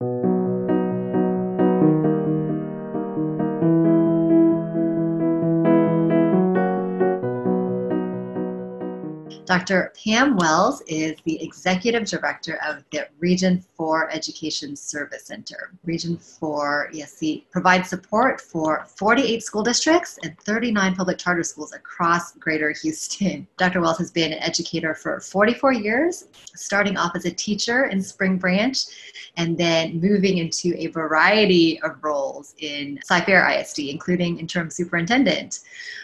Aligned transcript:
thank 0.00 0.24
you 0.24 0.29
Dr. 9.50 9.92
Pam 10.04 10.36
Wells 10.36 10.80
is 10.86 11.16
the 11.24 11.42
Executive 11.42 12.04
Director 12.06 12.60
of 12.64 12.84
the 12.92 13.08
Region 13.18 13.60
4 13.76 14.08
Education 14.12 14.76
Service 14.76 15.24
Center. 15.24 15.72
Region 15.84 16.16
4 16.16 16.90
ESC 16.94 17.50
provides 17.50 17.88
support 17.88 18.40
for 18.40 18.86
48 18.86 19.42
school 19.42 19.64
districts 19.64 20.20
and 20.22 20.38
39 20.38 20.94
public 20.94 21.18
charter 21.18 21.42
schools 21.42 21.72
across 21.72 22.30
Greater 22.34 22.70
Houston. 22.70 23.44
Dr. 23.56 23.80
Wells 23.80 23.98
has 23.98 24.12
been 24.12 24.32
an 24.32 24.38
educator 24.38 24.94
for 24.94 25.18
44 25.18 25.72
years, 25.72 26.28
starting 26.54 26.96
off 26.96 27.16
as 27.16 27.24
a 27.24 27.32
teacher 27.32 27.86
in 27.86 28.00
Spring 28.00 28.38
Branch 28.38 28.78
and 29.36 29.58
then 29.58 30.00
moving 30.00 30.38
into 30.38 30.74
a 30.76 30.86
variety 30.88 31.82
of 31.82 31.96
roles 32.02 32.54
in 32.58 33.00
Cy-Fair 33.02 33.48
ISD, 33.50 33.80
including 33.80 34.38
interim 34.38 34.70
superintendent. 34.70 35.58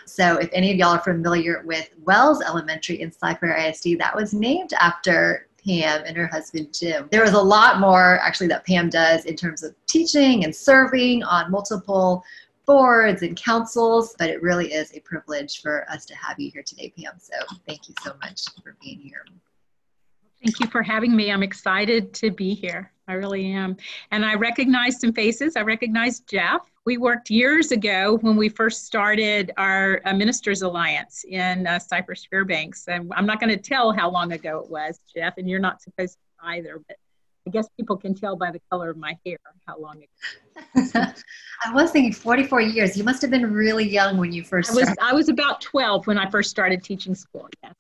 So 0.07 0.37
if 0.39 0.49
any 0.53 0.71
of 0.73 0.79
y'all 0.79 0.95
are 0.95 1.01
familiar 1.01 1.63
with 1.65 1.91
Wells 2.05 2.43
Elementary 2.43 3.03
in 3.03 3.11
Cy-Fair 3.37 3.57
ISD, 3.69 3.99
that 3.99 4.15
was 4.15 4.33
named 4.33 4.73
after 4.81 5.49
Pam 5.65 6.05
and 6.07 6.17
her 6.17 6.27
husband 6.27 6.73
Jim. 6.73 7.09
There 7.11 7.23
was 7.23 7.33
a 7.33 7.41
lot 7.41 7.81
more 7.81 8.19
actually 8.21 8.47
that 8.49 8.65
Pam 8.65 8.89
does 8.89 9.25
in 9.25 9.37
terms 9.37 9.63
of 9.63 9.75
teaching 9.87 10.45
and 10.45 10.55
serving 10.55 11.23
on 11.25 11.51
multiple 11.51 12.25
boards 12.67 13.23
and 13.23 13.37
councils, 13.37 14.15
but 14.19 14.29
it 14.29 14.43
really 14.43 14.73
is 14.73 14.93
a 14.95 15.01
privilege 15.01 15.61
for 15.61 15.89
us 15.91 16.05
to 16.07 16.15
have 16.17 16.39
you 16.39 16.51
here 16.51 16.63
today, 16.63 16.93
Pam. 16.97 17.15
So 17.19 17.35
thank 17.67 17.89
you 17.89 17.95
so 18.03 18.13
much 18.23 18.43
for 18.63 18.77
being 18.83 18.99
here. 18.99 19.25
Thank 20.45 20.61
you 20.61 20.67
for 20.67 20.83
having 20.83 21.17
me. 21.17 21.33
I'm 21.33 21.43
excited 21.43 22.13
to 22.15 22.31
be 22.31 22.55
here. 22.55 22.93
I 23.09 23.15
really 23.15 23.53
am. 23.53 23.77
And 24.11 24.25
I 24.25 24.35
recognize 24.35 25.01
some 25.01 25.13
faces. 25.13 25.57
I 25.57 25.63
recognize 25.63 26.21
Jeff. 26.21 26.71
We 26.85 26.99
worked 26.99 27.31
years 27.31 27.73
ago 27.73 28.19
when 28.21 28.37
we 28.37 28.49
first 28.49 28.85
started 28.85 29.53
our 29.57 30.01
uh, 30.05 30.13
Ministers 30.13 30.63
Alliance 30.63 31.25
in 31.29 31.67
uh, 31.67 31.79
Cypress 31.79 32.27
Fairbanks. 32.29 32.89
And 32.89 33.13
I'm 33.15 33.27
not 33.27 33.41
going 33.41 33.51
to 33.51 33.57
tell 33.57 33.93
how 33.93 34.11
long 34.11 34.33
ago 34.33 34.61
it 34.65 34.71
was, 34.71 35.01
Jeff, 35.15 35.35
and 35.39 35.49
you're 35.49 35.61
not 35.61 35.83
supposed 35.83 36.15
to 36.15 36.49
either, 36.49 36.81
but 36.87 36.97
I 37.47 37.51
guess 37.51 37.69
people 37.77 37.97
can 37.97 38.15
tell 38.15 38.35
by 38.37 38.51
the 38.51 38.61
color 38.71 38.91
of 38.91 38.97
my 38.97 39.17
hair 39.25 39.39
how 39.67 39.79
long 39.79 40.03
ago. 40.03 41.13
I 41.65 41.73
was 41.73 41.93
thinking 41.93 42.13
44 42.13 42.61
years. 42.61 42.97
You 42.97 43.05
must 43.05 43.23
have 43.23 43.31
been 43.31 43.53
really 43.53 43.89
young 43.89 44.17
when 44.17 44.33
you 44.33 44.43
first. 44.43 44.71
I 44.71 44.75
was, 44.75 44.95
I 45.01 45.13
was 45.13 45.29
about 45.29 45.61
12 45.61 46.09
when 46.09 46.19
I 46.19 46.29
first 46.29 46.51
started 46.51 46.83
teaching 46.83 47.15
school, 47.15 47.49
yes. 47.63 47.75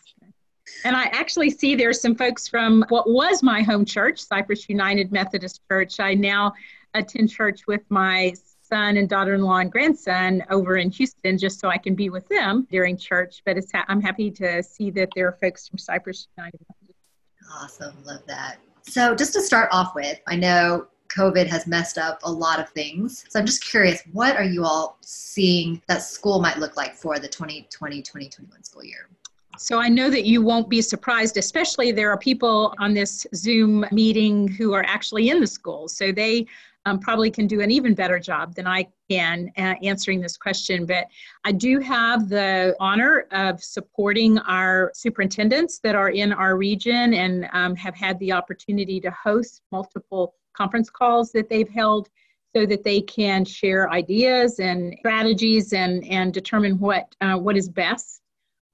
And 0.84 0.96
I 0.96 1.04
actually 1.04 1.50
see 1.50 1.74
there's 1.74 2.00
some 2.00 2.14
folks 2.14 2.48
from 2.48 2.84
what 2.88 3.08
was 3.08 3.42
my 3.42 3.62
home 3.62 3.84
church, 3.84 4.20
Cypress 4.20 4.68
United 4.68 5.12
Methodist 5.12 5.60
Church. 5.70 6.00
I 6.00 6.14
now 6.14 6.52
attend 6.94 7.30
church 7.30 7.66
with 7.66 7.82
my 7.88 8.34
son 8.62 8.96
and 8.96 9.08
daughter-in-law 9.08 9.58
and 9.58 9.72
grandson 9.72 10.42
over 10.50 10.76
in 10.76 10.90
Houston 10.90 11.38
just 11.38 11.60
so 11.60 11.68
I 11.68 11.78
can 11.78 11.94
be 11.94 12.10
with 12.10 12.26
them 12.28 12.66
during 12.70 12.96
church. 12.96 13.42
But 13.44 13.58
ha- 13.72 13.84
I'm 13.88 14.00
happy 14.00 14.30
to 14.32 14.62
see 14.62 14.90
that 14.90 15.10
there 15.14 15.28
are 15.28 15.38
folks 15.40 15.68
from 15.68 15.78
Cypress 15.78 16.28
United. 16.36 16.60
Awesome, 17.52 17.94
love 18.04 18.22
that. 18.26 18.58
So 18.82 19.14
just 19.14 19.32
to 19.34 19.40
start 19.40 19.68
off 19.72 19.94
with, 19.94 20.18
I 20.26 20.36
know 20.36 20.88
COVID 21.08 21.46
has 21.46 21.66
messed 21.66 21.98
up 21.98 22.20
a 22.24 22.30
lot 22.30 22.60
of 22.60 22.68
things. 22.70 23.24
So 23.28 23.38
I'm 23.38 23.46
just 23.46 23.64
curious, 23.64 24.02
what 24.12 24.36
are 24.36 24.44
you 24.44 24.64
all 24.64 24.98
seeing 25.00 25.80
that 25.86 26.02
school 26.02 26.40
might 26.40 26.58
look 26.58 26.76
like 26.76 26.94
for 26.94 27.18
the 27.18 27.28
2020-2021 27.28 28.64
school 28.64 28.84
year? 28.84 29.08
So 29.58 29.78
I 29.78 29.88
know 29.88 30.10
that 30.10 30.24
you 30.24 30.42
won't 30.42 30.68
be 30.68 30.82
surprised, 30.82 31.36
especially 31.36 31.92
there 31.92 32.10
are 32.10 32.18
people 32.18 32.74
on 32.78 32.94
this 32.94 33.26
Zoom 33.34 33.86
meeting 33.90 34.48
who 34.48 34.72
are 34.74 34.84
actually 34.84 35.30
in 35.30 35.40
the 35.40 35.46
schools. 35.46 35.96
So 35.96 36.12
they 36.12 36.46
um, 36.84 37.00
probably 37.00 37.30
can 37.30 37.46
do 37.46 37.60
an 37.60 37.70
even 37.70 37.94
better 37.94 38.18
job 38.18 38.54
than 38.54 38.66
I 38.66 38.86
can 39.10 39.50
uh, 39.56 39.74
answering 39.82 40.20
this 40.20 40.36
question. 40.36 40.86
But 40.86 41.06
I 41.44 41.52
do 41.52 41.80
have 41.80 42.28
the 42.28 42.76
honor 42.78 43.26
of 43.32 43.62
supporting 43.62 44.38
our 44.38 44.92
superintendents 44.94 45.80
that 45.80 45.96
are 45.96 46.10
in 46.10 46.32
our 46.32 46.56
region 46.56 47.14
and 47.14 47.48
um, 47.52 47.74
have 47.76 47.96
had 47.96 48.18
the 48.20 48.32
opportunity 48.32 49.00
to 49.00 49.10
host 49.10 49.62
multiple 49.72 50.34
conference 50.56 50.88
calls 50.88 51.32
that 51.32 51.48
they've 51.48 51.68
held 51.68 52.08
so 52.54 52.64
that 52.66 52.84
they 52.84 53.00
can 53.00 53.44
share 53.44 53.90
ideas 53.90 54.60
and 54.60 54.94
strategies 55.00 55.72
and, 55.72 56.04
and 56.06 56.32
determine 56.32 56.78
what, 56.78 57.14
uh, 57.20 57.36
what 57.36 57.56
is 57.56 57.68
best 57.68 58.22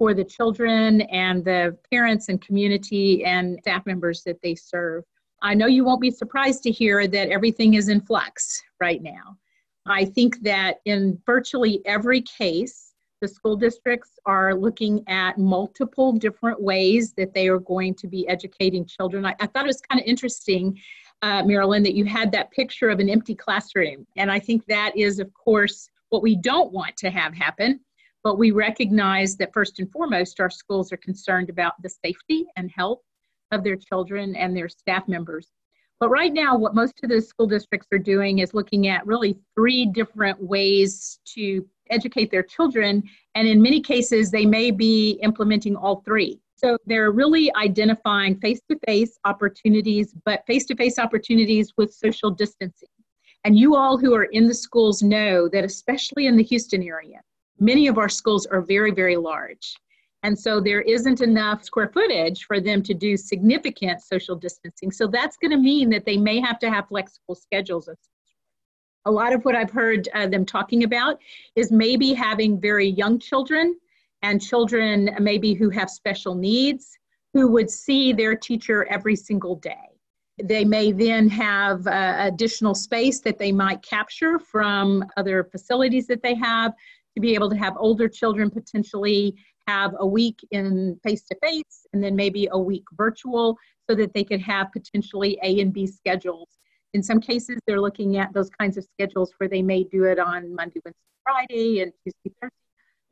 for 0.03 0.15
the 0.15 0.25
children 0.25 1.03
and 1.03 1.45
the 1.45 1.79
parents 1.89 2.29
and 2.29 2.41
community 2.41 3.25
and 3.25 3.57
staff 3.61 3.87
members 3.87 4.25
that 4.25 4.43
they 4.43 4.53
serve. 4.53 5.05
I 5.43 5.55
know 5.55 5.67
you 5.67 5.85
won't 5.85 6.01
be 6.01 6.11
surprised 6.11 6.65
to 6.65 6.73
hear 6.73 7.07
that 7.07 7.29
everything 7.29 7.75
is 7.75 7.89
in 7.89 8.01
flux 8.01 8.61
right 8.81 9.01
now. 9.01 9.39
I 9.87 10.05
think 10.05 10.43
that 10.43 10.81
in 10.87 11.23
virtually 11.25 11.83
every 11.87 12.21
case, 12.23 12.95
the 13.21 13.29
school 13.29 13.55
districts 13.55 14.19
are 14.27 14.57
looking 14.57 15.05
at 15.07 15.39
multiple 15.39 16.13
different 16.15 16.61
ways 16.61 17.13
that 17.13 17.33
they 17.33 17.47
are 17.47 17.61
going 17.61 17.95
to 17.95 18.09
be 18.09 18.27
educating 18.27 18.85
children. 18.85 19.25
I, 19.25 19.37
I 19.39 19.47
thought 19.47 19.67
it 19.67 19.69
was 19.69 19.83
kind 19.83 20.01
of 20.01 20.07
interesting, 20.09 20.81
uh, 21.23 21.45
Marilyn, 21.45 21.85
that 21.85 21.95
you 21.95 22.07
had 22.07 22.33
that 22.33 22.51
picture 22.51 22.89
of 22.89 22.99
an 22.99 23.09
empty 23.09 23.37
classroom. 23.37 24.05
And 24.17 24.33
I 24.33 24.41
think 24.41 24.67
that 24.67 24.97
is, 24.97 25.21
of 25.21 25.33
course, 25.33 25.89
what 26.09 26.23
we 26.23 26.35
don't 26.35 26.73
want 26.73 26.97
to 26.97 27.11
have 27.11 27.35
happen. 27.35 27.79
But 28.25 28.39
we 28.39 28.51
recognize 28.51 29.37
that 29.37 29.53
first 29.53 29.79
and 29.79 29.91
foremost, 29.91 30.41
our 30.41 30.51
schools 30.51 30.93
are 30.93 30.99
concerned 30.99 31.51
about 31.51 31.81
the 31.83 31.89
safety 31.89 32.47
and 32.57 32.71
health 32.71 33.01
of 33.51 33.65
their 33.65 33.77
children 33.77 34.37
and 34.37 34.57
their 34.57 34.69
staff 34.69 35.09
members. 35.09 35.49
But 36.01 36.11
right 36.11 36.33
now, 36.33 36.57
what 36.57 36.75
most 36.75 36.95
of 37.05 37.11
the 37.11 37.21
school 37.21 37.47
districts 37.47 37.87
are 37.93 37.99
doing 37.99 38.41
is 38.41 38.55
looking 38.55 38.89
at 38.89 39.07
really 39.07 39.39
three 39.55 39.87
different 39.87 40.43
ways 40.43 41.21
to 41.35 41.65
educate 41.91 42.31
their 42.31 42.43
children. 42.43 43.05
And 43.35 43.47
in 43.47 43.63
many 43.63 43.81
cases, 43.81 44.31
they 44.31 44.47
may 44.47 44.71
be 44.71 45.13
implementing 45.23 45.77
all 45.77 46.03
three. 46.05 46.41
So 46.57 46.77
they're 46.87 47.11
really 47.11 47.55
identifying 47.55 48.39
face 48.41 48.61
to 48.71 48.79
face 48.87 49.19
opportunities, 49.25 50.15
but 50.25 50.45
face 50.47 50.65
to 50.67 50.77
face 50.77 50.99
opportunities 50.99 51.73
with 51.77 51.93
social 51.93 52.31
distancing. 52.31 52.89
And 53.45 53.59
you 53.59 53.75
all 53.75 53.99
who 53.99 54.15
are 54.15 54.25
in 54.25 54.47
the 54.47 54.55
schools 54.55 55.03
know 55.03 55.49
that, 55.49 55.65
especially 55.65 56.27
in 56.27 56.37
the 56.37 56.45
Houston 56.45 56.83
area, 56.83 57.21
many 57.59 57.87
of 57.87 57.99
our 57.99 58.09
schools 58.09 58.47
are 58.47 58.61
very, 58.61 58.91
very 58.91 59.17
large. 59.17 59.75
And 60.25 60.39
so 60.39 60.61
there 60.61 60.83
isn't 60.83 61.21
enough 61.21 61.65
square 61.65 61.89
footage 61.89 62.45
for 62.45 62.61
them 62.61 62.83
to 62.85 62.95
do 62.95 63.17
significant 63.17 64.01
social 64.03 64.37
distancing. 64.37 64.93
So 64.93 65.07
that's 65.07 65.37
going 65.37 65.51
to 65.51 65.57
mean 65.57 65.91
that 65.91 66.05
they 66.05 66.17
may 66.17 66.41
have 66.41 66.59
to 66.61 66.71
have 66.71 66.89
flexible 66.89 67.35
schedules. 67.35 67.89
A 69.05 69.11
lot 69.11 69.33
of 69.33 69.45
what 69.45 69.57
I've 69.57 69.71
heard 69.71 70.09
uh, 70.15 70.29
them 70.29 70.47
talking 70.47 70.85
about 70.85 71.19
is 71.57 71.73
maybe 71.73 72.13
having 72.13 72.61
very 72.61 72.87
young 72.87 73.19
children 73.19 73.77
and 74.23 74.41
children 74.41 75.11
maybe 75.19 75.55
who 75.55 75.71
have 75.71 75.91
special 75.91 76.37
needs 76.37 76.97
who 77.33 77.49
would 77.49 77.71
see 77.71 78.13
their 78.13 78.37
teacher 78.37 78.87
every 78.91 79.17
single 79.17 79.57
day. 79.57 79.89
They 80.43 80.65
may 80.65 80.93
then 80.93 81.29
have 81.31 81.87
uh, 81.87 82.17
additional 82.21 82.75
space 82.75 83.21
that 83.21 83.39
they 83.39 83.53
might 83.53 83.83
capture 83.83 84.39
from 84.39 85.05
other 85.17 85.45
facilities 85.45 86.07
that 86.07 86.23
they 86.23 86.35
have 86.35 86.73
to 87.15 87.21
be 87.21 87.35
able 87.35 87.51
to 87.51 87.57
have 87.57 87.75
older 87.77 88.09
children 88.09 88.51
potentially 88.51 89.35
have 89.69 89.95
a 89.99 90.07
week 90.07 90.41
in 90.51 90.99
face 91.05 91.23
to 91.23 91.37
face 91.43 91.87
and 91.93 92.03
then 92.03 92.17
maybe 92.17 92.49
a 92.51 92.59
week 92.59 92.85
virtual 92.93 93.57
so 93.89 93.95
that 93.95 94.13
they 94.15 94.25
could 94.25 94.41
have 94.41 94.73
potentially 94.73 95.39
A 95.43 95.61
and 95.61 95.73
B 95.73 95.87
schedules. 95.87 96.49
In 96.95 97.03
some 97.03 97.21
cases, 97.21 97.59
they're 97.67 97.81
looking 97.81 98.17
at 98.19 98.33
those 98.33 98.51
kinds 98.51 98.77
of 98.77 98.85
schedules 98.85 99.33
where 99.39 99.49
they 99.49 99.63
may 99.63 99.85
do 99.85 100.05
it 100.05 100.19
on 100.19 100.55
Monday, 100.55 100.81
Wednesday, 100.85 101.01
Friday, 101.25 101.81
and 101.81 101.93
Tuesday, 102.05 102.37
Thursday. 102.41 102.57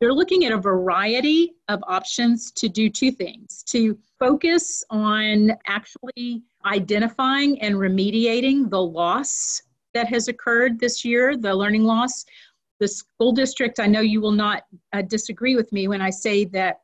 They're 0.01 0.15
looking 0.15 0.47
at 0.47 0.53
a 0.53 0.57
variety 0.57 1.53
of 1.69 1.83
options 1.87 2.53
to 2.53 2.69
do 2.69 2.89
two 2.89 3.11
things 3.11 3.63
to 3.65 3.99
focus 4.19 4.83
on 4.89 5.53
actually 5.67 6.43
identifying 6.65 7.61
and 7.61 7.75
remediating 7.75 8.71
the 8.71 8.81
loss 8.81 9.63
that 9.93 10.09
has 10.09 10.29
occurred 10.29 10.79
this 10.79 11.05
year, 11.05 11.37
the 11.37 11.55
learning 11.55 11.85
loss, 11.85 12.25
the 12.81 12.89
school 12.89 13.33
district, 13.33 13.79
I 13.79 13.87
know 13.87 14.01
you 14.01 14.21
will 14.21 14.33
not 14.33 14.65
uh, 14.93 15.03
disagree 15.03 15.55
with 15.55 15.71
me 15.73 15.87
when 15.87 16.01
I 16.01 16.11
say 16.11 16.47
that 16.47 16.81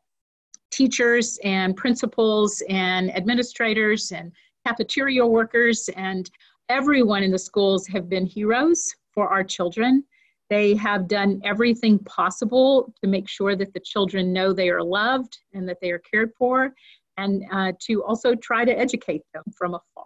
teachers 0.70 1.38
and 1.42 1.74
principals 1.74 2.62
and 2.68 3.14
administrators 3.16 4.12
and 4.12 4.30
cafeteria 4.66 5.26
workers 5.26 5.88
and 5.96 6.30
everyone 6.68 7.22
in 7.22 7.30
the 7.30 7.38
schools 7.38 7.86
have 7.86 8.08
been 8.08 8.26
heroes 8.26 8.94
for 9.12 9.28
our 9.28 9.42
children. 9.42 10.04
They 10.50 10.74
have 10.74 11.08
done 11.08 11.40
everything 11.44 11.98
possible 12.00 12.92
to 13.02 13.08
make 13.08 13.28
sure 13.28 13.56
that 13.56 13.72
the 13.72 13.80
children 13.80 14.32
know 14.32 14.52
they 14.52 14.68
are 14.68 14.82
loved 14.82 15.38
and 15.54 15.68
that 15.68 15.78
they 15.80 15.90
are 15.90 15.98
cared 15.98 16.32
for, 16.38 16.74
and 17.16 17.42
uh, 17.50 17.72
to 17.86 18.04
also 18.04 18.34
try 18.34 18.64
to 18.64 18.78
educate 18.78 19.22
them 19.32 19.44
from 19.56 19.74
afar. 19.74 20.04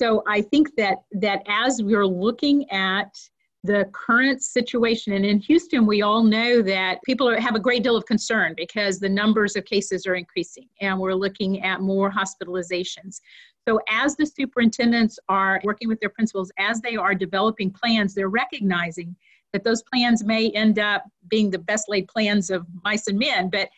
So 0.00 0.24
I 0.26 0.42
think 0.42 0.74
that 0.76 0.98
that 1.12 1.42
as 1.46 1.80
we're 1.82 2.06
looking 2.06 2.68
at 2.70 3.14
the 3.64 3.88
current 3.92 4.42
situation. 4.42 5.12
And 5.12 5.24
in 5.24 5.38
Houston, 5.40 5.86
we 5.86 6.02
all 6.02 6.24
know 6.24 6.62
that 6.62 6.98
people 7.04 7.28
are, 7.28 7.38
have 7.40 7.54
a 7.54 7.60
great 7.60 7.82
deal 7.82 7.96
of 7.96 8.04
concern 8.06 8.54
because 8.56 8.98
the 8.98 9.08
numbers 9.08 9.54
of 9.54 9.64
cases 9.64 10.06
are 10.06 10.16
increasing 10.16 10.68
and 10.80 10.98
we're 10.98 11.14
looking 11.14 11.62
at 11.62 11.80
more 11.80 12.10
hospitalizations. 12.10 13.20
So, 13.68 13.78
as 13.88 14.16
the 14.16 14.26
superintendents 14.26 15.20
are 15.28 15.60
working 15.62 15.88
with 15.88 16.00
their 16.00 16.08
principals, 16.08 16.50
as 16.58 16.80
they 16.80 16.96
are 16.96 17.14
developing 17.14 17.70
plans, 17.70 18.14
they're 18.14 18.28
recognizing 18.28 19.14
that 19.52 19.62
those 19.62 19.82
plans 19.84 20.24
may 20.24 20.50
end 20.50 20.78
up 20.80 21.04
being 21.28 21.50
the 21.50 21.58
best 21.58 21.88
laid 21.88 22.08
plans 22.08 22.50
of 22.50 22.66
mice 22.84 23.06
and 23.06 23.18
men, 23.18 23.48
but 23.50 23.68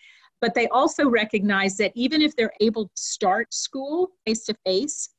but 0.41 0.53
they 0.55 0.69
also 0.69 1.09
recognize 1.09 1.79
that 1.79 1.93
even 1.95 2.21
if 2.21 2.37
they're 2.37 2.53
able 2.61 2.87
to 2.89 3.03
start 3.03 3.55
school 3.55 4.11
face 4.27 4.45
to 4.45 4.55
face, 4.67 5.14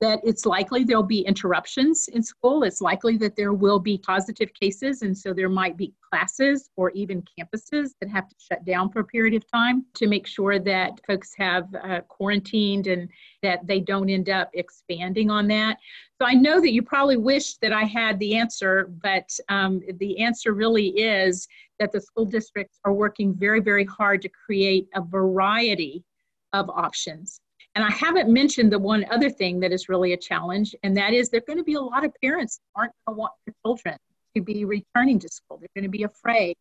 that 0.00 0.20
it's 0.24 0.46
likely 0.46 0.82
there'll 0.82 1.02
be 1.02 1.20
interruptions 1.20 2.08
in 2.08 2.22
school. 2.22 2.62
It's 2.62 2.80
likely 2.80 3.18
that 3.18 3.36
there 3.36 3.52
will 3.52 3.78
be 3.78 3.98
positive 3.98 4.52
cases, 4.54 5.02
and 5.02 5.16
so 5.16 5.34
there 5.34 5.50
might 5.50 5.76
be 5.76 5.92
classes 6.10 6.70
or 6.76 6.90
even 6.92 7.22
campuses 7.22 7.90
that 8.00 8.08
have 8.08 8.26
to 8.28 8.34
shut 8.38 8.64
down 8.64 8.90
for 8.90 9.00
a 9.00 9.04
period 9.04 9.34
of 9.34 9.50
time 9.50 9.84
to 9.94 10.06
make 10.06 10.26
sure 10.26 10.58
that 10.58 11.00
folks 11.06 11.34
have 11.36 11.68
uh, 11.74 12.00
quarantined 12.08 12.86
and 12.86 13.10
that 13.42 13.66
they 13.66 13.78
don't 13.78 14.08
end 14.08 14.30
up 14.30 14.50
expanding 14.54 15.30
on 15.30 15.46
that. 15.48 15.76
So 16.20 16.26
I 16.26 16.32
know 16.32 16.60
that 16.60 16.72
you 16.72 16.82
probably 16.82 17.18
wish 17.18 17.56
that 17.58 17.72
I 17.72 17.84
had 17.84 18.18
the 18.18 18.36
answer, 18.36 18.90
but 19.02 19.28
um, 19.50 19.82
the 19.98 20.18
answer 20.18 20.54
really 20.54 20.88
is 20.88 21.46
that 21.78 21.92
the 21.92 22.00
school 22.00 22.24
districts 22.24 22.78
are 22.84 22.92
working 22.92 23.34
very, 23.34 23.60
very 23.60 23.84
hard 23.84 24.22
to 24.22 24.28
create 24.28 24.88
a 24.94 25.02
variety 25.02 26.04
of 26.52 26.70
options 26.70 27.40
and 27.74 27.84
I 27.84 27.90
haven't 27.90 28.28
mentioned 28.28 28.72
the 28.72 28.78
one 28.78 29.04
other 29.10 29.30
thing 29.30 29.60
that 29.60 29.72
is 29.72 29.88
really 29.88 30.12
a 30.12 30.16
challenge, 30.16 30.74
and 30.82 30.96
that 30.96 31.12
is 31.12 31.30
there 31.30 31.38
are 31.38 31.46
going 31.46 31.58
to 31.58 31.64
be 31.64 31.74
a 31.74 31.80
lot 31.80 32.04
of 32.04 32.12
parents 32.22 32.58
that 32.58 32.80
aren't 32.80 32.92
going 33.06 33.16
to 33.16 33.18
want 33.18 33.32
their 33.46 33.54
children 33.64 33.96
to 34.36 34.42
be 34.42 34.64
returning 34.64 35.18
to 35.20 35.28
school. 35.28 35.58
They're 35.58 35.68
going 35.74 35.90
to 35.90 35.90
be 35.90 36.04
afraid, 36.04 36.56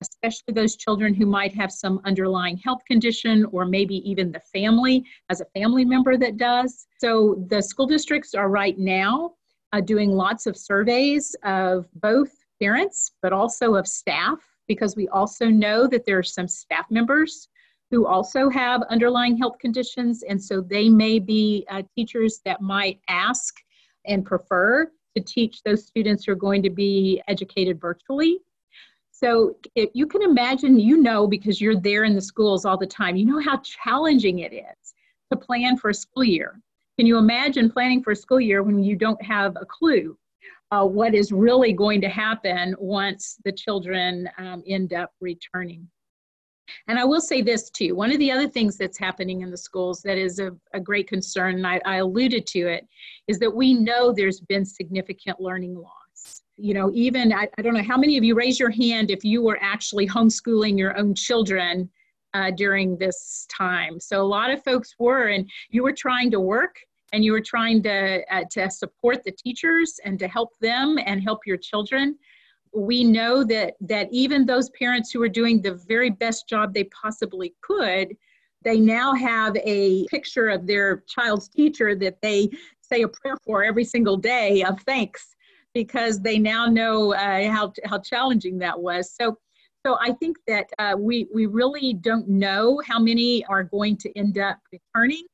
especially 0.00 0.54
those 0.54 0.76
children 0.76 1.14
who 1.14 1.26
might 1.26 1.54
have 1.54 1.72
some 1.72 2.00
underlying 2.04 2.56
health 2.56 2.82
condition 2.86 3.46
or 3.52 3.64
maybe 3.64 4.08
even 4.08 4.32
the 4.32 4.40
family 4.40 5.04
as 5.30 5.40
a 5.40 5.46
family 5.46 5.84
member 5.84 6.16
that 6.16 6.36
does. 6.36 6.86
So 6.98 7.44
the 7.48 7.62
school 7.62 7.86
districts 7.86 8.34
are 8.34 8.48
right 8.48 8.78
now 8.78 9.34
uh, 9.72 9.80
doing 9.80 10.10
lots 10.10 10.46
of 10.46 10.56
surveys 10.56 11.34
of 11.44 11.88
both 11.94 12.30
parents 12.60 13.12
but 13.22 13.32
also 13.32 13.74
of 13.74 13.88
staff 13.88 14.38
because 14.68 14.94
we 14.94 15.08
also 15.08 15.46
know 15.46 15.88
that 15.88 16.06
there 16.06 16.18
are 16.18 16.22
some 16.22 16.46
staff 16.46 16.86
members 16.90 17.48
who 17.92 18.06
also 18.06 18.48
have 18.48 18.82
underlying 18.88 19.36
health 19.36 19.58
conditions. 19.60 20.24
And 20.24 20.42
so 20.42 20.62
they 20.62 20.88
may 20.88 21.18
be 21.18 21.66
uh, 21.70 21.82
teachers 21.94 22.40
that 22.46 22.60
might 22.60 22.98
ask 23.08 23.54
and 24.06 24.24
prefer 24.24 24.90
to 25.14 25.22
teach 25.22 25.62
those 25.62 25.86
students 25.86 26.24
who 26.24 26.32
are 26.32 26.36
going 26.36 26.62
to 26.62 26.70
be 26.70 27.22
educated 27.28 27.78
virtually. 27.78 28.38
So 29.10 29.56
if 29.76 29.90
you 29.92 30.06
can 30.06 30.22
imagine, 30.22 30.80
you 30.80 30.96
know, 30.96 31.26
because 31.26 31.60
you're 31.60 31.78
there 31.78 32.04
in 32.04 32.14
the 32.14 32.20
schools 32.22 32.64
all 32.64 32.78
the 32.78 32.86
time, 32.86 33.14
you 33.14 33.26
know 33.26 33.40
how 33.40 33.58
challenging 33.58 34.40
it 34.40 34.54
is 34.54 34.94
to 35.30 35.36
plan 35.36 35.76
for 35.76 35.90
a 35.90 35.94
school 35.94 36.24
year. 36.24 36.58
Can 36.98 37.06
you 37.06 37.18
imagine 37.18 37.70
planning 37.70 38.02
for 38.02 38.12
a 38.12 38.16
school 38.16 38.40
year 38.40 38.62
when 38.62 38.82
you 38.82 38.96
don't 38.96 39.22
have 39.22 39.54
a 39.60 39.66
clue 39.66 40.16
uh, 40.72 40.86
what 40.86 41.14
is 41.14 41.30
really 41.30 41.74
going 41.74 42.00
to 42.00 42.08
happen 42.08 42.74
once 42.78 43.36
the 43.44 43.52
children 43.52 44.28
um, 44.38 44.62
end 44.66 44.94
up 44.94 45.12
returning? 45.20 45.86
And 46.88 46.98
I 46.98 47.04
will 47.04 47.20
say 47.20 47.42
this 47.42 47.70
too 47.70 47.94
one 47.94 48.12
of 48.12 48.18
the 48.18 48.30
other 48.30 48.48
things 48.48 48.76
that's 48.76 48.98
happening 48.98 49.42
in 49.42 49.50
the 49.50 49.56
schools 49.56 50.02
that 50.02 50.18
is 50.18 50.38
a, 50.38 50.52
a 50.74 50.80
great 50.80 51.08
concern, 51.08 51.56
and 51.56 51.66
I, 51.66 51.80
I 51.84 51.96
alluded 51.96 52.46
to 52.48 52.60
it, 52.68 52.86
is 53.28 53.38
that 53.38 53.54
we 53.54 53.74
know 53.74 54.12
there's 54.12 54.40
been 54.40 54.64
significant 54.64 55.40
learning 55.40 55.74
loss. 55.74 56.42
You 56.56 56.74
know, 56.74 56.90
even 56.92 57.32
I, 57.32 57.48
I 57.58 57.62
don't 57.62 57.74
know 57.74 57.82
how 57.82 57.96
many 57.96 58.16
of 58.18 58.24
you 58.24 58.34
raise 58.34 58.60
your 58.60 58.70
hand 58.70 59.10
if 59.10 59.24
you 59.24 59.42
were 59.42 59.58
actually 59.60 60.06
homeschooling 60.06 60.78
your 60.78 60.96
own 60.98 61.14
children 61.14 61.90
uh, 62.34 62.50
during 62.50 62.96
this 62.96 63.46
time. 63.50 64.00
So 64.00 64.22
a 64.22 64.24
lot 64.26 64.50
of 64.50 64.62
folks 64.64 64.94
were, 64.98 65.28
and 65.28 65.48
you 65.70 65.82
were 65.82 65.92
trying 65.92 66.30
to 66.30 66.40
work 66.40 66.76
and 67.12 67.24
you 67.24 67.32
were 67.32 67.42
trying 67.42 67.82
to, 67.82 68.22
uh, 68.34 68.44
to 68.52 68.70
support 68.70 69.22
the 69.22 69.32
teachers 69.32 70.00
and 70.04 70.18
to 70.18 70.28
help 70.28 70.50
them 70.60 70.98
and 71.04 71.22
help 71.22 71.40
your 71.46 71.58
children 71.58 72.16
we 72.74 73.04
know 73.04 73.44
that 73.44 73.74
that 73.80 74.08
even 74.10 74.46
those 74.46 74.70
parents 74.70 75.10
who 75.10 75.22
are 75.22 75.28
doing 75.28 75.60
the 75.60 75.74
very 75.86 76.10
best 76.10 76.48
job 76.48 76.72
they 76.72 76.84
possibly 76.84 77.54
could 77.60 78.16
they 78.64 78.78
now 78.78 79.14
have 79.14 79.56
a 79.56 80.06
picture 80.06 80.48
of 80.48 80.66
their 80.66 81.02
child's 81.08 81.48
teacher 81.48 81.94
that 81.96 82.20
they 82.22 82.48
say 82.80 83.02
a 83.02 83.08
prayer 83.08 83.36
for 83.44 83.64
every 83.64 83.84
single 83.84 84.16
day 84.16 84.62
of 84.62 84.80
thanks 84.82 85.34
because 85.74 86.20
they 86.20 86.38
now 86.38 86.66
know 86.66 87.14
uh, 87.14 87.50
how, 87.50 87.72
how 87.84 87.98
challenging 87.98 88.58
that 88.58 88.78
was. 88.78 89.14
So 89.14 89.38
so 89.84 89.98
i 90.00 90.12
think 90.12 90.36
that 90.46 90.66
uh, 90.78 90.94
we 90.96 91.26
we 91.34 91.46
really 91.46 91.92
don't 91.92 92.28
know 92.28 92.80
how 92.86 93.00
many 93.00 93.44
are 93.46 93.64
going 93.64 93.96
to 93.96 94.16
end 94.16 94.38
up 94.38 94.58
returning. 94.72 95.24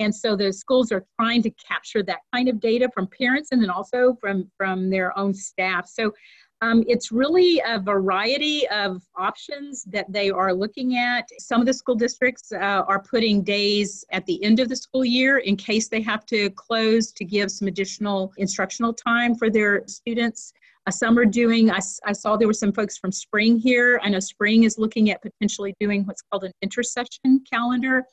And 0.00 0.14
so 0.14 0.36
the 0.36 0.52
schools 0.52 0.92
are 0.92 1.04
trying 1.20 1.42
to 1.42 1.50
capture 1.50 2.02
that 2.04 2.20
kind 2.32 2.48
of 2.48 2.60
data 2.60 2.88
from 2.94 3.08
parents 3.08 3.48
and 3.52 3.60
then 3.60 3.68
also 3.68 4.16
from 4.20 4.50
from 4.56 4.88
their 4.88 5.16
own 5.18 5.34
staff. 5.34 5.88
So 5.88 6.12
um, 6.60 6.84
it's 6.88 7.12
really 7.12 7.62
a 7.66 7.78
variety 7.78 8.66
of 8.68 9.02
options 9.16 9.84
that 9.84 10.12
they 10.12 10.30
are 10.30 10.52
looking 10.52 10.96
at. 10.96 11.28
Some 11.38 11.60
of 11.60 11.66
the 11.66 11.72
school 11.72 11.94
districts 11.94 12.50
uh, 12.50 12.56
are 12.56 13.00
putting 13.00 13.42
days 13.42 14.04
at 14.10 14.26
the 14.26 14.42
end 14.42 14.58
of 14.58 14.68
the 14.68 14.74
school 14.74 15.04
year 15.04 15.38
in 15.38 15.56
case 15.56 15.88
they 15.88 16.02
have 16.02 16.26
to 16.26 16.50
close 16.50 17.12
to 17.12 17.24
give 17.24 17.50
some 17.50 17.68
additional 17.68 18.32
instructional 18.38 18.92
time 18.92 19.36
for 19.36 19.50
their 19.50 19.86
students. 19.86 20.52
Uh, 20.86 20.90
some 20.90 21.16
are 21.16 21.24
doing, 21.24 21.70
I, 21.70 21.78
I 22.04 22.12
saw 22.12 22.36
there 22.36 22.48
were 22.48 22.54
some 22.54 22.72
folks 22.72 22.98
from 22.98 23.12
Spring 23.12 23.56
here. 23.56 24.00
I 24.02 24.08
know 24.08 24.20
Spring 24.20 24.64
is 24.64 24.78
looking 24.78 25.10
at 25.10 25.22
potentially 25.22 25.76
doing 25.78 26.04
what's 26.06 26.22
called 26.22 26.42
an 26.42 26.52
intersession 26.60 27.44
calendar 27.50 28.04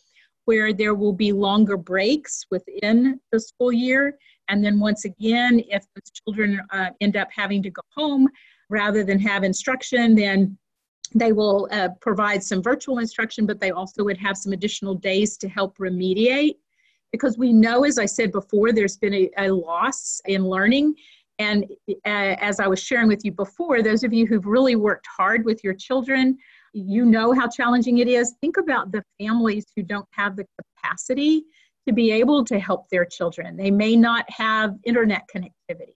where 0.45 0.73
there 0.73 0.93
will 0.93 1.13
be 1.13 1.31
longer 1.31 1.77
breaks 1.77 2.45
within 2.51 3.19
the 3.31 3.39
school 3.39 3.71
year 3.71 4.15
and 4.49 4.63
then 4.63 4.79
once 4.79 5.05
again, 5.05 5.61
if 5.69 5.85
those 5.95 6.11
children 6.23 6.61
uh, 6.71 6.89
end 7.01 7.17
up 7.17 7.29
having 7.35 7.63
to 7.63 7.69
go 7.69 7.81
home 7.89 8.27
rather 8.69 9.03
than 9.03 9.19
have 9.19 9.43
instruction, 9.43 10.15
then 10.15 10.57
they 11.13 11.31
will 11.31 11.67
uh, 11.71 11.89
provide 12.01 12.43
some 12.43 12.61
virtual 12.61 12.99
instruction, 12.99 13.45
but 13.45 13.59
they 13.59 13.71
also 13.71 14.03
would 14.03 14.17
have 14.17 14.37
some 14.37 14.53
additional 14.53 14.95
days 14.95 15.37
to 15.37 15.47
help 15.47 15.77
remediate. 15.77 16.55
Because 17.11 17.37
we 17.37 17.53
know, 17.53 17.85
as 17.85 17.97
I 17.97 18.05
said 18.05 18.31
before, 18.31 18.71
there's 18.71 18.97
been 18.97 19.13
a, 19.13 19.29
a 19.37 19.49
loss 19.49 20.19
in 20.25 20.45
learning. 20.47 20.95
And 21.39 21.65
uh, 21.89 22.35
as 22.39 22.59
I 22.59 22.67
was 22.67 22.81
sharing 22.81 23.07
with 23.07 23.23
you 23.23 23.31
before, 23.31 23.81
those 23.81 24.03
of 24.03 24.13
you 24.13 24.25
who've 24.25 24.45
really 24.45 24.75
worked 24.75 25.07
hard 25.07 25.45
with 25.45 25.63
your 25.63 25.73
children, 25.73 26.37
you 26.73 27.05
know 27.05 27.33
how 27.33 27.47
challenging 27.47 27.99
it 27.99 28.07
is. 28.07 28.35
Think 28.41 28.57
about 28.57 28.91
the 28.91 29.03
families 29.19 29.65
who 29.75 29.83
don't 29.83 30.07
have 30.11 30.35
the 30.35 30.45
capacity 30.57 31.45
to 31.87 31.93
be 31.93 32.11
able 32.11 32.43
to 32.45 32.59
help 32.59 32.89
their 32.89 33.05
children. 33.05 33.55
They 33.55 33.71
may 33.71 33.95
not 33.95 34.25
have 34.29 34.75
internet 34.83 35.23
connectivity. 35.33 35.95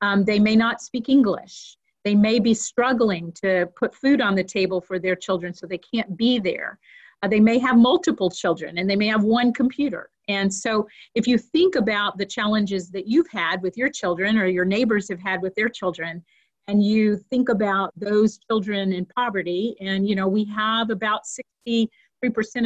Um, 0.00 0.24
they 0.24 0.38
may 0.38 0.56
not 0.56 0.80
speak 0.80 1.08
English. 1.08 1.76
They 2.04 2.14
may 2.14 2.38
be 2.38 2.54
struggling 2.54 3.32
to 3.42 3.66
put 3.76 3.94
food 3.94 4.20
on 4.20 4.34
the 4.34 4.44
table 4.44 4.80
for 4.80 4.98
their 4.98 5.16
children, 5.16 5.54
so 5.54 5.66
they 5.66 5.78
can't 5.78 6.16
be 6.16 6.38
there. 6.38 6.78
Uh, 7.22 7.28
they 7.28 7.40
may 7.40 7.58
have 7.58 7.78
multiple 7.78 8.30
children 8.30 8.76
and 8.76 8.88
they 8.88 8.96
may 8.96 9.06
have 9.06 9.24
one 9.24 9.52
computer. 9.52 10.10
And 10.28 10.52
so, 10.52 10.86
if 11.14 11.26
you 11.26 11.38
think 11.38 11.74
about 11.74 12.18
the 12.18 12.26
challenges 12.26 12.90
that 12.90 13.06
you've 13.06 13.30
had 13.30 13.62
with 13.62 13.76
your 13.76 13.88
children 13.88 14.36
or 14.38 14.46
your 14.46 14.64
neighbors 14.64 15.08
have 15.08 15.20
had 15.20 15.40
with 15.40 15.54
their 15.54 15.68
children, 15.68 16.22
and 16.68 16.82
you 16.82 17.16
think 17.30 17.48
about 17.48 17.92
those 17.96 18.38
children 18.50 18.92
in 18.92 19.06
poverty, 19.06 19.76
and 19.80 20.08
you 20.08 20.14
know, 20.14 20.28
we 20.28 20.44
have 20.46 20.90
about 20.90 21.22
63% 21.24 21.88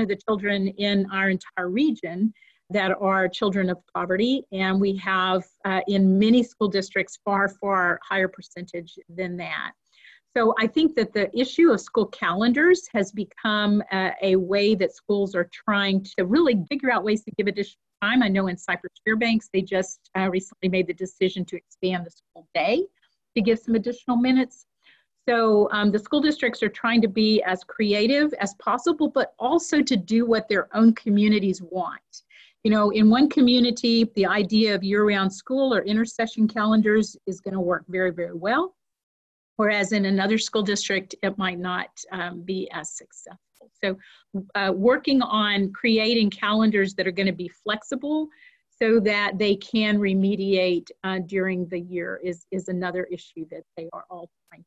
of 0.00 0.08
the 0.08 0.18
children 0.28 0.68
in 0.68 1.06
our 1.12 1.30
entire 1.30 1.68
region 1.68 2.32
that 2.70 2.92
are 3.00 3.28
children 3.28 3.70
of 3.70 3.78
poverty, 3.94 4.44
and 4.52 4.80
we 4.80 4.96
have 4.96 5.44
uh, 5.64 5.80
in 5.88 6.18
many 6.18 6.42
school 6.42 6.68
districts 6.68 7.18
far, 7.24 7.48
far 7.48 7.98
higher 8.06 8.28
percentage 8.28 8.98
than 9.08 9.36
that. 9.38 9.72
So 10.36 10.54
I 10.58 10.66
think 10.66 10.94
that 10.96 11.12
the 11.12 11.36
issue 11.36 11.70
of 11.72 11.80
school 11.80 12.06
calendars 12.06 12.86
has 12.92 13.10
become 13.10 13.82
uh, 13.90 14.10
a 14.22 14.36
way 14.36 14.74
that 14.74 14.94
schools 14.94 15.34
are 15.34 15.48
trying 15.50 16.04
to 16.16 16.26
really 16.26 16.62
figure 16.68 16.92
out 16.92 17.02
ways 17.02 17.24
to 17.24 17.30
give 17.32 17.46
additional 17.46 17.80
time. 18.02 18.22
I 18.22 18.28
know 18.28 18.46
in 18.48 18.56
Cypress 18.56 18.92
Fairbanks, 19.04 19.48
they 19.52 19.62
just 19.62 20.10
uh, 20.16 20.28
recently 20.30 20.68
made 20.68 20.86
the 20.86 20.94
decision 20.94 21.44
to 21.46 21.56
expand 21.56 22.06
the 22.06 22.10
school 22.10 22.46
day 22.54 22.84
to 23.34 23.42
give 23.42 23.58
some 23.58 23.74
additional 23.74 24.16
minutes. 24.16 24.66
So 25.28 25.68
um, 25.72 25.90
the 25.90 25.98
school 25.98 26.20
districts 26.20 26.62
are 26.62 26.68
trying 26.68 27.02
to 27.02 27.08
be 27.08 27.42
as 27.42 27.64
creative 27.64 28.32
as 28.34 28.54
possible, 28.54 29.08
but 29.08 29.34
also 29.38 29.82
to 29.82 29.96
do 29.96 30.24
what 30.24 30.48
their 30.48 30.74
own 30.74 30.94
communities 30.94 31.60
want. 31.62 32.22
You 32.68 32.74
know, 32.74 32.90
in 32.90 33.08
one 33.08 33.30
community, 33.30 34.04
the 34.14 34.26
idea 34.26 34.74
of 34.74 34.84
year-round 34.84 35.32
school 35.32 35.72
or 35.72 35.80
intersession 35.84 36.46
calendars 36.46 37.16
is 37.26 37.40
going 37.40 37.54
to 37.54 37.60
work 37.60 37.86
very, 37.88 38.10
very 38.10 38.34
well. 38.34 38.76
Whereas 39.56 39.92
in 39.92 40.04
another 40.04 40.36
school 40.36 40.60
district, 40.60 41.14
it 41.22 41.38
might 41.38 41.58
not 41.58 41.88
um, 42.12 42.42
be 42.42 42.68
as 42.70 42.94
successful. 42.94 43.70
So 43.82 43.96
uh, 44.54 44.74
working 44.76 45.22
on 45.22 45.72
creating 45.72 46.28
calendars 46.28 46.92
that 46.96 47.06
are 47.06 47.10
going 47.10 47.24
to 47.24 47.32
be 47.32 47.48
flexible 47.48 48.28
so 48.68 49.00
that 49.00 49.38
they 49.38 49.56
can 49.56 49.96
remediate 49.96 50.88
uh, 51.04 51.20
during 51.20 51.66
the 51.68 51.80
year 51.80 52.20
is, 52.22 52.44
is 52.50 52.68
another 52.68 53.04
issue 53.04 53.46
that 53.50 53.62
they 53.78 53.88
are 53.94 54.04
all 54.10 54.28
trying 54.50 54.62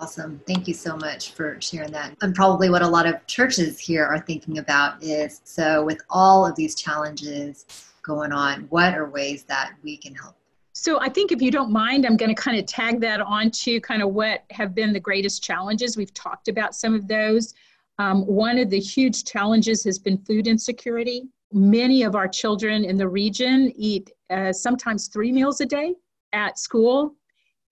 Awesome. 0.00 0.40
Thank 0.46 0.68
you 0.68 0.74
so 0.74 0.96
much 0.96 1.32
for 1.32 1.60
sharing 1.60 1.90
that. 1.90 2.16
And 2.22 2.32
probably 2.32 2.70
what 2.70 2.82
a 2.82 2.88
lot 2.88 3.06
of 3.06 3.26
churches 3.26 3.80
here 3.80 4.06
are 4.06 4.20
thinking 4.20 4.58
about 4.58 5.02
is 5.02 5.40
so, 5.42 5.84
with 5.84 6.00
all 6.08 6.46
of 6.46 6.54
these 6.54 6.76
challenges 6.76 7.66
going 8.02 8.32
on, 8.32 8.66
what 8.70 8.94
are 8.94 9.10
ways 9.10 9.42
that 9.44 9.72
we 9.82 9.96
can 9.96 10.14
help? 10.14 10.36
So 10.72 11.00
I 11.00 11.08
think 11.08 11.32
if 11.32 11.42
you 11.42 11.50
don't 11.50 11.72
mind, 11.72 12.06
I'm 12.06 12.16
going 12.16 12.32
to 12.32 12.40
kind 12.40 12.56
of 12.56 12.66
tag 12.66 13.00
that 13.00 13.20
onto 13.20 13.80
kind 13.80 14.00
of 14.00 14.10
what 14.10 14.44
have 14.50 14.72
been 14.72 14.92
the 14.92 15.00
greatest 15.00 15.42
challenges. 15.42 15.96
We've 15.96 16.14
talked 16.14 16.46
about 16.46 16.76
some 16.76 16.94
of 16.94 17.08
those. 17.08 17.54
Um, 17.98 18.24
one 18.24 18.58
of 18.58 18.70
the 18.70 18.78
huge 18.78 19.24
challenges 19.24 19.82
has 19.82 19.98
been 19.98 20.18
food 20.18 20.46
insecurity. 20.46 21.24
Many 21.52 22.04
of 22.04 22.14
our 22.14 22.28
children 22.28 22.84
in 22.84 22.96
the 22.96 23.08
region 23.08 23.72
eat 23.74 24.12
uh, 24.30 24.52
sometimes 24.52 25.08
three 25.08 25.32
meals 25.32 25.60
a 25.60 25.66
day 25.66 25.96
at 26.32 26.60
school, 26.60 27.16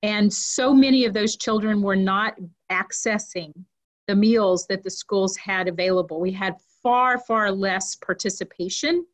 and 0.02 0.32
so 0.32 0.74
many 0.74 1.04
of 1.04 1.14
those 1.14 1.36
children 1.36 1.82
were 1.82 1.96
not 1.96 2.36
accessing 2.70 3.52
the 4.06 4.16
meals 4.16 4.66
that 4.68 4.82
the 4.82 4.90
schools 4.90 5.36
had 5.36 5.68
available. 5.68 6.20
We 6.20 6.32
had 6.32 6.56
far, 6.82 7.18
far 7.18 7.50
less 7.50 7.96
participation, 7.96 9.04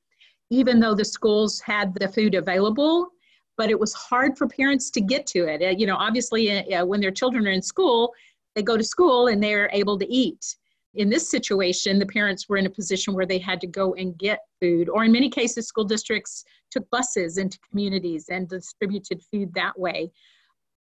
even 0.50 0.80
though 0.80 0.94
the 0.94 1.04
schools 1.04 1.60
had 1.60 1.94
the 1.94 2.08
food 2.08 2.34
available 2.34 3.12
but 3.56 3.70
it 3.70 3.78
was 3.78 3.92
hard 3.92 4.36
for 4.36 4.46
parents 4.46 4.90
to 4.90 5.00
get 5.00 5.26
to 5.26 5.46
it. 5.46 5.62
Uh, 5.62 5.68
you 5.76 5.86
know, 5.86 5.96
obviously, 5.96 6.72
uh, 6.74 6.84
when 6.84 7.00
their 7.00 7.10
children 7.10 7.46
are 7.46 7.52
in 7.52 7.62
school, 7.62 8.12
they 8.54 8.62
go 8.62 8.76
to 8.76 8.84
school 8.84 9.28
and 9.28 9.42
they're 9.42 9.70
able 9.72 9.98
to 9.98 10.12
eat. 10.12 10.56
In 10.94 11.08
this 11.08 11.30
situation, 11.30 11.98
the 11.98 12.06
parents 12.06 12.48
were 12.48 12.58
in 12.58 12.66
a 12.66 12.70
position 12.70 13.14
where 13.14 13.24
they 13.24 13.38
had 13.38 13.60
to 13.62 13.66
go 13.66 13.94
and 13.94 14.16
get 14.18 14.40
food, 14.60 14.88
or 14.88 15.04
in 15.04 15.12
many 15.12 15.30
cases, 15.30 15.66
school 15.66 15.84
districts 15.84 16.44
took 16.70 16.88
buses 16.90 17.38
into 17.38 17.58
communities 17.70 18.26
and 18.30 18.48
distributed 18.48 19.22
food 19.22 19.52
that 19.54 19.78
way. 19.78 20.10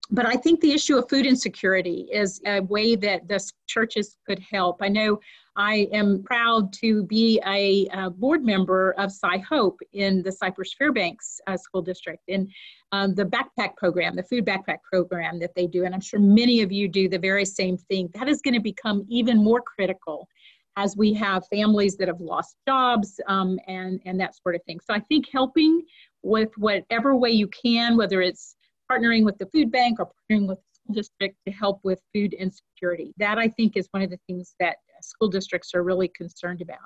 But 0.09 0.25
I 0.25 0.35
think 0.35 0.61
the 0.61 0.71
issue 0.71 0.97
of 0.97 1.09
food 1.09 1.25
insecurity 1.25 2.07
is 2.11 2.39
a 2.45 2.61
way 2.61 2.95
that 2.95 3.27
the 3.27 3.39
churches 3.67 4.15
could 4.25 4.39
help. 4.39 4.81
I 4.81 4.87
know 4.87 5.19
I 5.57 5.89
am 5.91 6.23
proud 6.23 6.71
to 6.73 7.03
be 7.03 7.41
a, 7.45 7.87
a 7.91 8.09
board 8.09 8.45
member 8.45 8.91
of 8.97 9.11
Cy-Hope 9.11 9.79
in 9.91 10.21
the 10.23 10.31
Cypress 10.31 10.73
Fairbanks 10.77 11.41
uh, 11.47 11.57
School 11.57 11.81
District 11.81 12.23
and 12.29 12.49
um, 12.91 13.15
the 13.15 13.25
backpack 13.25 13.75
program, 13.75 14.15
the 14.15 14.23
food 14.23 14.45
backpack 14.45 14.77
program 14.89 15.39
that 15.39 15.53
they 15.55 15.67
do. 15.67 15.83
And 15.83 15.93
I'm 15.93 16.01
sure 16.01 16.19
many 16.19 16.61
of 16.61 16.71
you 16.71 16.87
do 16.87 17.09
the 17.09 17.19
very 17.19 17.43
same 17.43 17.77
thing. 17.77 18.09
That 18.13 18.29
is 18.29 18.41
going 18.41 18.53
to 18.53 18.61
become 18.61 19.03
even 19.09 19.43
more 19.43 19.61
critical 19.61 20.29
as 20.77 20.95
we 20.95 21.11
have 21.15 21.43
families 21.47 21.97
that 21.97 22.07
have 22.07 22.21
lost 22.21 22.55
jobs 22.67 23.19
um, 23.27 23.59
and, 23.67 23.99
and 24.05 24.19
that 24.19 24.35
sort 24.41 24.55
of 24.55 24.61
thing. 24.63 24.79
So 24.79 24.93
I 24.93 24.99
think 24.99 25.25
helping 25.33 25.81
with 26.21 26.49
whatever 26.55 27.15
way 27.15 27.31
you 27.31 27.47
can, 27.47 27.97
whether 27.97 28.21
it's 28.21 28.56
partnering 28.91 29.23
with 29.23 29.37
the 29.37 29.47
food 29.47 29.71
bank 29.71 29.99
or 29.99 30.07
partnering 30.07 30.47
with 30.47 30.57
the 30.57 30.63
school 30.73 30.93
district 30.93 31.37
to 31.45 31.51
help 31.51 31.79
with 31.83 32.01
food 32.13 32.33
insecurity. 32.33 33.13
That 33.17 33.37
I 33.37 33.47
think 33.49 33.75
is 33.75 33.87
one 33.91 34.03
of 34.03 34.09
the 34.09 34.19
things 34.27 34.55
that 34.59 34.77
school 35.01 35.29
districts 35.29 35.73
are 35.73 35.83
really 35.83 36.07
concerned 36.09 36.61
about. 36.61 36.79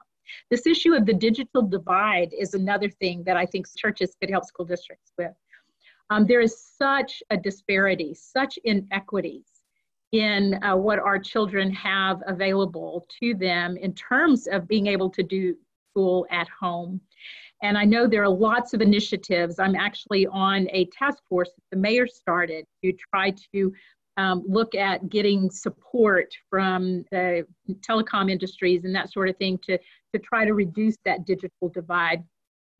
This 0.49 0.65
issue 0.65 0.93
of 0.93 1.05
the 1.05 1.13
digital 1.13 1.61
divide 1.61 2.33
is 2.37 2.53
another 2.53 2.89
thing 2.89 3.23
that 3.25 3.37
I 3.37 3.45
think 3.45 3.65
churches 3.75 4.15
could 4.19 4.29
help 4.29 4.45
school 4.45 4.65
districts 4.65 5.11
with. 5.17 5.31
Um, 6.09 6.25
there 6.25 6.41
is 6.41 6.61
such 6.77 7.23
a 7.29 7.37
disparity, 7.37 8.13
such 8.13 8.59
inequities 8.65 9.45
in 10.11 10.61
uh, 10.61 10.75
what 10.75 10.99
our 10.99 11.17
children 11.17 11.71
have 11.71 12.21
available 12.27 13.07
to 13.21 13.33
them 13.33 13.77
in 13.77 13.93
terms 13.93 14.47
of 14.47 14.67
being 14.67 14.87
able 14.87 15.09
to 15.09 15.23
do 15.23 15.55
school 15.91 16.25
at 16.29 16.47
home. 16.49 16.99
And 17.61 17.77
I 17.77 17.85
know 17.85 18.07
there 18.07 18.23
are 18.23 18.29
lots 18.29 18.73
of 18.73 18.81
initiatives. 18.81 19.59
I'm 19.59 19.75
actually 19.75 20.25
on 20.27 20.67
a 20.71 20.85
task 20.85 21.19
force 21.29 21.49
that 21.49 21.75
the 21.75 21.77
mayor 21.77 22.07
started 22.07 22.65
to 22.83 22.93
try 23.13 23.33
to 23.53 23.73
um, 24.17 24.43
look 24.47 24.75
at 24.75 25.09
getting 25.09 25.49
support 25.49 26.33
from 26.49 27.05
the 27.11 27.45
telecom 27.87 28.31
industries 28.31 28.83
and 28.83 28.93
that 28.95 29.11
sort 29.11 29.29
of 29.29 29.37
thing 29.37 29.59
to, 29.63 29.77
to 29.77 30.19
try 30.19 30.43
to 30.43 30.53
reduce 30.53 30.97
that 31.05 31.25
digital 31.25 31.69
divide. 31.69 32.23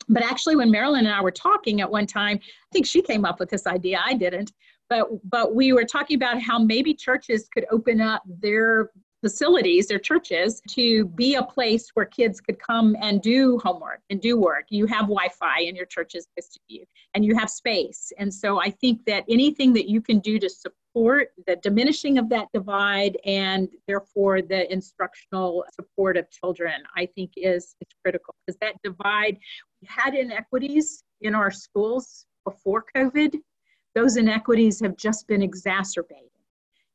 But 0.09 0.23
actually, 0.23 0.55
when 0.55 0.71
Marilyn 0.71 1.05
and 1.05 1.13
I 1.13 1.21
were 1.21 1.31
talking 1.31 1.79
at 1.79 1.89
one 1.89 2.07
time, 2.07 2.37
I 2.41 2.69
think 2.73 2.85
she 2.85 3.01
came 3.01 3.23
up 3.23 3.39
with 3.39 3.49
this 3.49 3.67
idea. 3.67 4.01
I 4.03 4.15
didn't. 4.15 4.51
But, 4.89 5.07
but 5.29 5.55
we 5.55 5.71
were 5.71 5.85
talking 5.85 6.15
about 6.15 6.41
how 6.41 6.59
maybe 6.59 6.93
churches 6.93 7.47
could 7.53 7.65
open 7.71 8.01
up 8.01 8.23
their 8.25 8.89
facilities, 9.21 9.87
their 9.87 9.99
churches, 9.99 10.61
to 10.69 11.05
be 11.05 11.35
a 11.35 11.43
place 11.43 11.89
where 11.93 12.05
kids 12.05 12.41
could 12.41 12.59
come 12.59 12.95
and 13.01 13.21
do 13.21 13.59
homework 13.63 14.01
and 14.09 14.19
do 14.19 14.37
work. 14.37 14.65
You 14.69 14.87
have 14.87 15.01
Wi 15.01 15.29
Fi 15.39 15.61
in 15.61 15.75
your 15.75 15.85
churches 15.85 16.27
and 17.13 17.23
you 17.23 17.35
have 17.35 17.49
space. 17.49 18.11
And 18.17 18.33
so 18.33 18.59
I 18.59 18.71
think 18.71 19.05
that 19.05 19.23
anything 19.29 19.73
that 19.73 19.87
you 19.87 20.01
can 20.01 20.19
do 20.19 20.39
to 20.39 20.49
support 20.49 21.29
the 21.47 21.55
diminishing 21.57 22.17
of 22.17 22.29
that 22.29 22.47
divide 22.53 23.17
and 23.25 23.69
therefore 23.87 24.41
the 24.41 24.71
instructional 24.71 25.63
support 25.73 26.17
of 26.17 26.29
children, 26.31 26.81
I 26.95 27.05
think 27.05 27.31
is, 27.37 27.75
is 27.79 27.87
critical 28.03 28.35
because 28.45 28.57
that 28.59 28.75
divide, 28.83 29.37
we 29.81 29.87
had 29.87 30.15
inequities 30.15 31.03
in 31.21 31.35
our 31.35 31.51
schools 31.51 32.25
before 32.43 32.85
COVID. 32.95 33.35
Those 33.93 34.17
inequities 34.17 34.79
have 34.81 34.97
just 34.97 35.27
been 35.27 35.41
exacerbated 35.41 36.29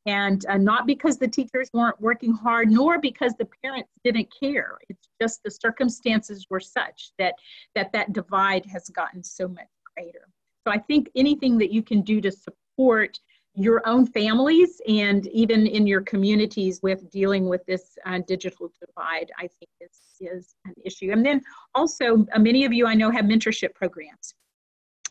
and 0.07 0.47
uh, 0.49 0.57
not 0.57 0.87
because 0.87 1.19
the 1.19 1.29
teachers 1.29 1.69
weren't 1.73 2.01
working 2.01 2.33
hard 2.33 2.71
nor 2.71 3.01
because 3.01 3.35
the 3.35 3.49
parents 3.63 3.91
didn't 4.05 4.33
care. 4.39 4.79
It's 4.89 5.09
just 5.21 5.43
the 5.43 5.51
circumstances 5.51 6.47
were 6.49 6.61
such 6.61 7.11
that 7.19 7.35
that 7.75 7.93
that 7.93 8.13
divide 8.13 8.65
has 8.67 8.89
gotten 8.89 9.23
so 9.23 9.49
much 9.49 9.67
greater. 9.95 10.29
So 10.67 10.73
i 10.73 10.79
think 10.79 11.11
anything 11.15 11.59
that 11.59 11.73
you 11.73 11.83
can 11.83 12.03
do 12.03 12.21
to 12.21 12.31
support 12.31 13.19
your 13.55 13.87
own 13.89 14.07
families 14.07 14.83
and 14.87 15.27
even 15.29 15.67
in 15.67 15.87
your 15.87 16.03
communities 16.03 16.81
with 16.83 17.11
dealing 17.11 17.49
with 17.49 17.65
this 17.67 17.97
uh, 18.05 18.21
digital 18.27 18.71
divide 18.81 19.31
i 19.39 19.49
think 19.59 19.71
is, 19.81 19.99
is 20.21 20.55
an 20.67 20.75
issue. 20.85 21.11
And 21.11 21.25
then 21.25 21.41
also 21.75 22.27
uh, 22.33 22.39
many 22.39 22.65
of 22.65 22.73
you 22.73 22.87
i 22.87 22.95
know 22.95 23.11
have 23.11 23.25
mentorship 23.25 23.75
programs. 23.75 24.35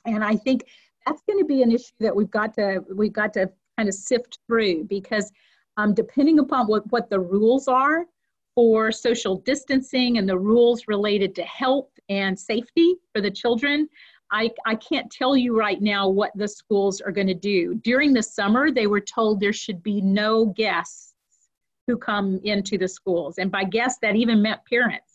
And 0.05 0.23
i 0.23 0.35
think 0.35 0.65
that's 1.05 1.21
going 1.27 1.39
to 1.39 1.45
be 1.45 1.61
an 1.61 1.71
issue 1.71 1.93
that 1.99 2.15
we've 2.15 2.31
got 2.31 2.53
to 2.55 2.83
we've 2.93 3.13
got 3.13 3.33
to 3.33 3.51
kind 3.77 3.89
of 3.89 3.95
sift 3.95 4.39
through 4.47 4.85
because 4.85 5.31
um, 5.77 5.93
depending 5.93 6.39
upon 6.39 6.67
what, 6.67 6.89
what 6.91 7.09
the 7.09 7.19
rules 7.19 7.67
are 7.67 8.05
for 8.53 8.91
social 8.91 9.37
distancing 9.37 10.17
and 10.17 10.27
the 10.27 10.37
rules 10.37 10.87
related 10.87 11.35
to 11.35 11.43
health 11.43 11.89
and 12.09 12.39
safety 12.39 12.95
for 13.13 13.21
the 13.21 13.31
children, 13.31 13.89
I, 14.31 14.49
I 14.65 14.75
can't 14.75 15.11
tell 15.11 15.35
you 15.35 15.57
right 15.57 15.81
now 15.81 16.07
what 16.07 16.31
the 16.35 16.47
schools 16.47 17.01
are 17.01 17.11
going 17.11 17.27
to 17.27 17.33
do. 17.33 17.75
During 17.75 18.13
the 18.13 18.23
summer, 18.23 18.71
they 18.71 18.87
were 18.87 19.01
told 19.01 19.39
there 19.39 19.53
should 19.53 19.83
be 19.83 20.01
no 20.01 20.47
guests 20.47 21.13
who 21.87 21.97
come 21.97 22.39
into 22.43 22.77
the 22.77 22.87
schools. 22.87 23.37
And 23.37 23.51
by 23.51 23.63
guests, 23.65 23.99
that 24.01 24.15
even 24.15 24.41
meant 24.41 24.61
parents 24.67 25.14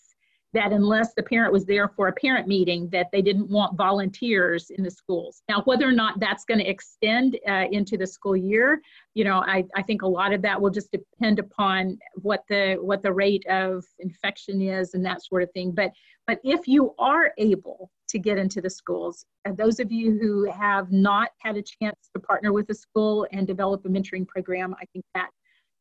that 0.52 0.72
unless 0.72 1.14
the 1.14 1.22
parent 1.22 1.52
was 1.52 1.64
there 1.64 1.88
for 1.88 2.08
a 2.08 2.12
parent 2.12 2.48
meeting 2.48 2.88
that 2.90 3.06
they 3.12 3.22
didn't 3.22 3.48
want 3.48 3.76
volunteers 3.76 4.70
in 4.70 4.82
the 4.82 4.90
schools. 4.90 5.42
Now 5.48 5.62
whether 5.64 5.88
or 5.88 5.92
not 5.92 6.18
that's 6.20 6.44
going 6.44 6.60
to 6.60 6.68
extend 6.68 7.38
uh, 7.48 7.66
into 7.70 7.96
the 7.96 8.06
school 8.06 8.36
year 8.36 8.80
you 9.14 9.24
know 9.24 9.42
I, 9.46 9.64
I 9.74 9.82
think 9.82 10.02
a 10.02 10.06
lot 10.06 10.32
of 10.32 10.42
that 10.42 10.60
will 10.60 10.70
just 10.70 10.92
depend 10.92 11.38
upon 11.38 11.98
what 12.14 12.44
the 12.48 12.76
what 12.80 13.02
the 13.02 13.12
rate 13.12 13.44
of 13.48 13.84
infection 13.98 14.60
is 14.60 14.94
and 14.94 15.04
that 15.04 15.24
sort 15.24 15.42
of 15.42 15.50
thing. 15.52 15.72
But 15.72 15.92
but 16.26 16.38
if 16.44 16.68
you 16.68 16.94
are 16.98 17.32
able 17.38 17.90
to 18.08 18.18
get 18.18 18.38
into 18.38 18.60
the 18.60 18.70
schools 18.70 19.24
and 19.44 19.56
those 19.56 19.80
of 19.80 19.90
you 19.90 20.18
who 20.20 20.50
have 20.50 20.90
not 20.90 21.30
had 21.38 21.56
a 21.56 21.62
chance 21.62 21.96
to 22.14 22.20
partner 22.20 22.52
with 22.52 22.68
a 22.70 22.74
school 22.74 23.26
and 23.32 23.46
develop 23.46 23.84
a 23.84 23.88
mentoring 23.88 24.26
program 24.26 24.74
i 24.80 24.84
think 24.92 25.04
that 25.14 25.30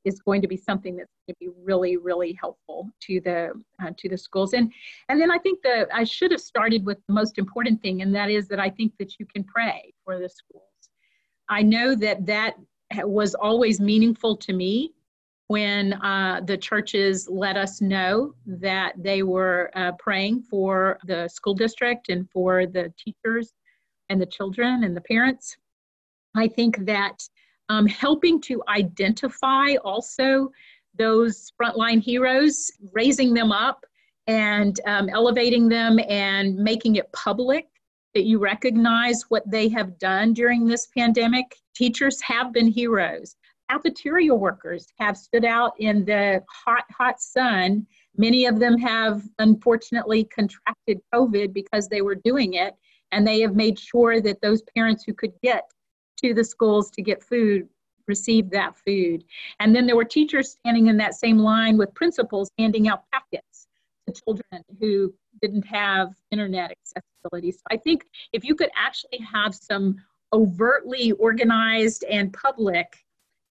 is 0.06 0.20
going 0.22 0.42
to 0.42 0.48
be 0.48 0.58
something 0.58 0.96
that's 0.96 1.12
going 1.28 1.36
to 1.36 1.40
be 1.40 1.50
really 1.64 1.98
really 1.98 2.38
helpful 2.40 2.90
to 3.02 3.20
the 3.22 3.52
uh, 3.84 3.92
to 3.98 4.10
the 4.10 4.18
schools. 4.18 4.54
And 4.54 4.72
and 5.10 5.20
then 5.20 5.32
i 5.32 5.38
think 5.38 5.62
that 5.64 5.88
i 5.94 6.04
should 6.04 6.32
have 6.32 6.42
started 6.42 6.86
with 6.86 6.98
the 7.08 7.14
most 7.14 7.38
important 7.38 7.82
thing 7.82 8.02
and 8.02 8.14
that 8.16 8.30
is 8.30 8.48
that 8.48 8.60
i 8.60 8.70
think 8.70 8.94
that 9.00 9.20
you 9.20 9.26
can 9.26 9.44
pray 9.44 9.94
for 10.04 10.20
the 10.20 10.30
schools. 10.30 10.64
I 11.50 11.64
know 11.64 11.96
that 11.96 12.26
that 12.28 12.56
was 13.04 13.36
always 13.36 13.80
meaningful 13.80 14.38
to 14.38 14.54
me 14.54 14.94
when 15.48 15.94
uh, 15.94 16.42
the 16.46 16.58
churches 16.58 17.28
let 17.28 17.58
us 17.58 17.82
know 17.82 18.36
that 18.46 18.94
they 18.98 19.24
were 19.24 19.72
uh, 19.74 19.92
praying 19.98 20.44
for 20.44 21.00
the 21.06 21.28
school 21.28 21.56
district 21.56 22.10
and 22.10 22.30
for 22.30 22.68
the 22.68 22.94
teachers 23.04 23.54
and 24.10 24.22
the 24.22 24.28
children 24.28 24.84
and 24.84 24.96
the 24.96 25.02
parents. 25.02 25.58
I 26.36 26.48
think 26.48 26.86
that 26.86 27.28
um, 27.70 27.86
helping 27.88 28.42
to 28.42 28.62
identify 28.68 29.76
also 29.84 30.52
those 30.98 31.52
frontline 31.60 32.02
heroes, 32.02 32.72
raising 32.92 33.34
them 33.34 33.52
up 33.52 33.86
and 34.28 34.80
um, 34.86 35.10
elevating 35.10 35.70
them 35.70 36.00
and 36.08 36.56
making 36.56 36.96
it 36.98 37.12
public 37.14 37.68
that 38.14 38.26
you 38.26 38.40
recognize 38.40 39.24
what 39.30 39.50
they 39.50 39.70
have 39.70 39.98
done 40.00 40.34
during 40.34 40.66
this 40.66 40.88
pandemic. 40.88 41.56
Teachers 41.76 42.22
have 42.22 42.52
been 42.52 42.68
heroes. 42.68 43.36
Cafeteria 43.70 44.34
workers 44.34 44.88
have 44.98 45.16
stood 45.16 45.46
out 45.46 45.74
in 45.80 46.04
the 46.06 46.44
hot, 46.50 46.86
hot 46.92 47.22
sun. 47.22 47.86
Many 48.18 48.46
of 48.46 48.60
them 48.60 48.78
have 48.80 49.24
unfortunately 49.38 50.24
contracted 50.26 51.00
COVID 51.14 51.54
because 51.54 51.88
they 51.88 52.02
were 52.02 52.16
doing 52.16 52.56
it, 52.56 52.74
and 53.12 53.26
they 53.26 53.42
have 53.42 53.56
made 53.56 53.78
sure 53.78 54.22
that 54.22 54.42
those 54.42 54.64
parents 54.76 55.04
who 55.04 55.14
could 55.14 55.34
get 55.44 55.66
to 56.24 56.34
the 56.34 56.44
schools 56.44 56.90
to 56.92 57.02
get 57.02 57.24
food 57.24 57.68
received 58.10 58.52
that 58.52 58.76
food. 58.76 59.24
And 59.60 59.74
then 59.74 59.86
there 59.86 59.96
were 59.96 60.04
teachers 60.04 60.52
standing 60.52 60.88
in 60.88 60.98
that 60.98 61.14
same 61.14 61.38
line 61.38 61.78
with 61.78 61.94
principals 61.94 62.50
handing 62.58 62.90
out 62.90 63.04
packets 63.14 63.68
to 64.08 64.22
children 64.22 64.64
who 64.82 65.14
didn't 65.42 65.66
have 65.66 66.16
internet 66.32 66.72
accessibility. 66.72 67.52
So 67.52 67.62
I 67.72 67.78
think 67.78 68.06
if 68.34 68.44
you 68.44 68.56
could 68.56 68.72
actually 68.76 69.20
have 69.20 69.56
some 69.56 69.96
overtly 70.34 71.14
organized 71.14 72.04
and 72.10 72.34
public 72.34 72.98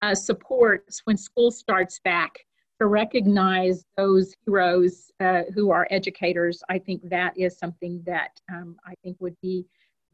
uh, 0.03 0.15
supports 0.15 1.03
when 1.05 1.17
school 1.17 1.51
starts 1.51 2.01
back 2.01 2.39
to 2.81 2.87
recognize 2.87 3.85
those 3.97 4.35
heroes 4.45 5.11
uh, 5.21 5.43
who 5.55 5.71
are 5.71 5.87
educators, 5.91 6.63
I 6.69 6.79
think 6.79 7.09
that 7.09 7.39
is 7.39 7.57
something 7.57 8.03
that 8.05 8.39
um, 8.53 8.77
I 8.85 8.95
think 9.03 9.17
would 9.21 9.37
be 9.41 9.65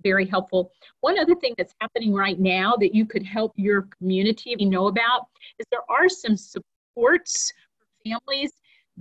very 0.02 0.26
helpful. 0.26 0.72
One 1.00 1.18
other 1.18 1.34
thing 1.34 1.54
that's 1.56 1.74
happening 1.80 2.12
right 2.12 2.38
now 2.38 2.74
that 2.80 2.94
you 2.94 3.06
could 3.06 3.24
help 3.24 3.52
your 3.56 3.88
community 3.98 4.54
know 4.56 4.88
about 4.88 5.26
is 5.58 5.66
there 5.70 5.88
are 5.88 6.08
some 6.08 6.36
supports 6.36 7.52
for 7.78 7.86
families 8.04 8.52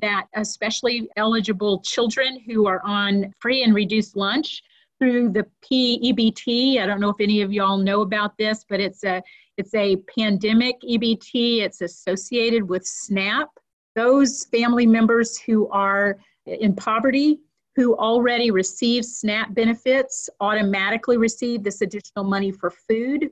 that 0.01 0.27
especially 0.35 1.09
eligible 1.17 1.81
children 1.81 2.39
who 2.45 2.67
are 2.67 2.81
on 2.85 3.33
free 3.39 3.63
and 3.63 3.75
reduced 3.75 4.15
lunch 4.15 4.63
through 4.99 5.29
the 5.29 5.45
PEBT. 5.65 6.79
I 6.79 6.85
don't 6.85 6.99
know 6.99 7.09
if 7.09 7.19
any 7.19 7.41
of 7.41 7.51
y'all 7.51 7.77
know 7.77 8.01
about 8.01 8.37
this, 8.37 8.65
but 8.69 8.79
it's 8.79 9.03
a 9.03 9.21
it's 9.57 9.73
a 9.73 9.97
pandemic 10.17 10.75
EBT. 10.81 11.61
It's 11.61 11.81
associated 11.81 12.67
with 12.67 12.85
SNAP. 12.85 13.49
Those 13.95 14.45
family 14.45 14.85
members 14.85 15.37
who 15.37 15.67
are 15.69 16.17
in 16.45 16.75
poverty 16.75 17.39
who 17.75 17.95
already 17.95 18.51
receive 18.51 19.05
SNAP 19.05 19.53
benefits 19.53 20.29
automatically 20.39 21.17
receive 21.17 21.63
this 21.63 21.81
additional 21.81 22.25
money 22.25 22.51
for 22.51 22.69
food. 22.69 23.29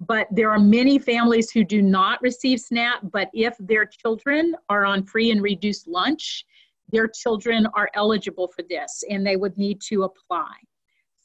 But 0.00 0.28
there 0.30 0.50
are 0.50 0.58
many 0.58 0.98
families 0.98 1.50
who 1.50 1.64
do 1.64 1.80
not 1.80 2.20
receive 2.20 2.60
SNAP, 2.60 3.10
but 3.10 3.30
if 3.32 3.54
their 3.58 3.86
children 3.86 4.54
are 4.68 4.84
on 4.84 5.04
free 5.04 5.30
and 5.30 5.42
reduced 5.42 5.88
lunch, 5.88 6.44
their 6.90 7.08
children 7.08 7.66
are 7.74 7.88
eligible 7.94 8.48
for 8.48 8.62
this 8.68 9.02
and 9.08 9.26
they 9.26 9.36
would 9.36 9.56
need 9.56 9.80
to 9.88 10.02
apply. 10.02 10.52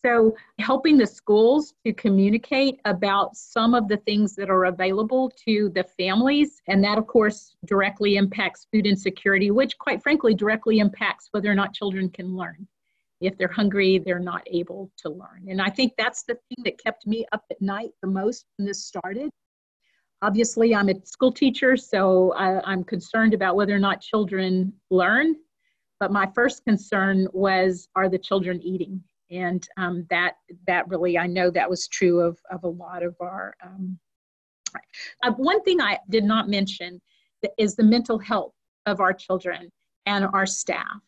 So, 0.03 0.35
helping 0.57 0.97
the 0.97 1.05
schools 1.05 1.75
to 1.85 1.93
communicate 1.93 2.79
about 2.85 3.35
some 3.35 3.75
of 3.75 3.87
the 3.87 3.97
things 3.97 4.35
that 4.35 4.49
are 4.49 4.65
available 4.65 5.31
to 5.45 5.69
the 5.75 5.83
families, 5.83 6.59
and 6.67 6.83
that, 6.83 6.97
of 6.97 7.05
course, 7.05 7.55
directly 7.65 8.15
impacts 8.15 8.65
food 8.71 8.87
insecurity, 8.87 9.51
which, 9.51 9.77
quite 9.77 10.01
frankly, 10.01 10.33
directly 10.33 10.79
impacts 10.79 11.27
whether 11.31 11.51
or 11.51 11.55
not 11.55 11.75
children 11.75 12.09
can 12.09 12.35
learn. 12.35 12.67
If 13.19 13.37
they're 13.37 13.47
hungry, 13.47 13.99
they're 13.99 14.17
not 14.17 14.41
able 14.47 14.91
to 14.97 15.09
learn. 15.09 15.45
And 15.47 15.61
I 15.61 15.69
think 15.69 15.93
that's 15.97 16.23
the 16.23 16.33
thing 16.33 16.63
that 16.63 16.83
kept 16.83 17.05
me 17.05 17.27
up 17.31 17.43
at 17.51 17.61
night 17.61 17.91
the 18.01 18.07
most 18.07 18.45
when 18.57 18.65
this 18.65 18.83
started. 18.83 19.29
Obviously, 20.23 20.73
I'm 20.73 20.89
a 20.89 21.05
school 21.05 21.31
teacher, 21.31 21.77
so 21.77 22.33
I, 22.33 22.73
am 22.73 22.83
concerned 22.83 23.35
about 23.35 23.55
whether 23.55 23.75
or 23.75 23.79
not 23.79 24.01
children 24.01 24.73
learn. 24.89 25.35
But 25.99 26.11
my 26.11 26.27
first 26.33 26.65
concern 26.65 27.27
was 27.33 27.87
are 27.95 28.09
the 28.09 28.17
children 28.17 28.59
eating? 28.63 29.03
And 29.31 29.65
um, 29.77 30.05
that 30.09 30.35
that 30.67 30.87
really 30.87 31.17
I 31.17 31.27
know 31.27 31.49
that 31.51 31.69
was 31.69 31.87
true 31.87 32.19
of 32.19 32.37
of 32.51 32.63
a 32.63 32.67
lot 32.67 33.03
of 33.03 33.15
our. 33.19 33.55
Um, 33.63 33.97
uh, 35.23 35.31
one 35.31 35.61
thing 35.63 35.81
I 35.81 35.99
did 36.09 36.23
not 36.23 36.47
mention 36.47 37.01
is 37.57 37.75
the 37.75 37.83
mental 37.83 38.17
health 38.19 38.53
of 38.85 38.99
our 38.99 39.13
children 39.13 39.69
and 40.05 40.25
our 40.25 40.45
staff. 40.45 40.99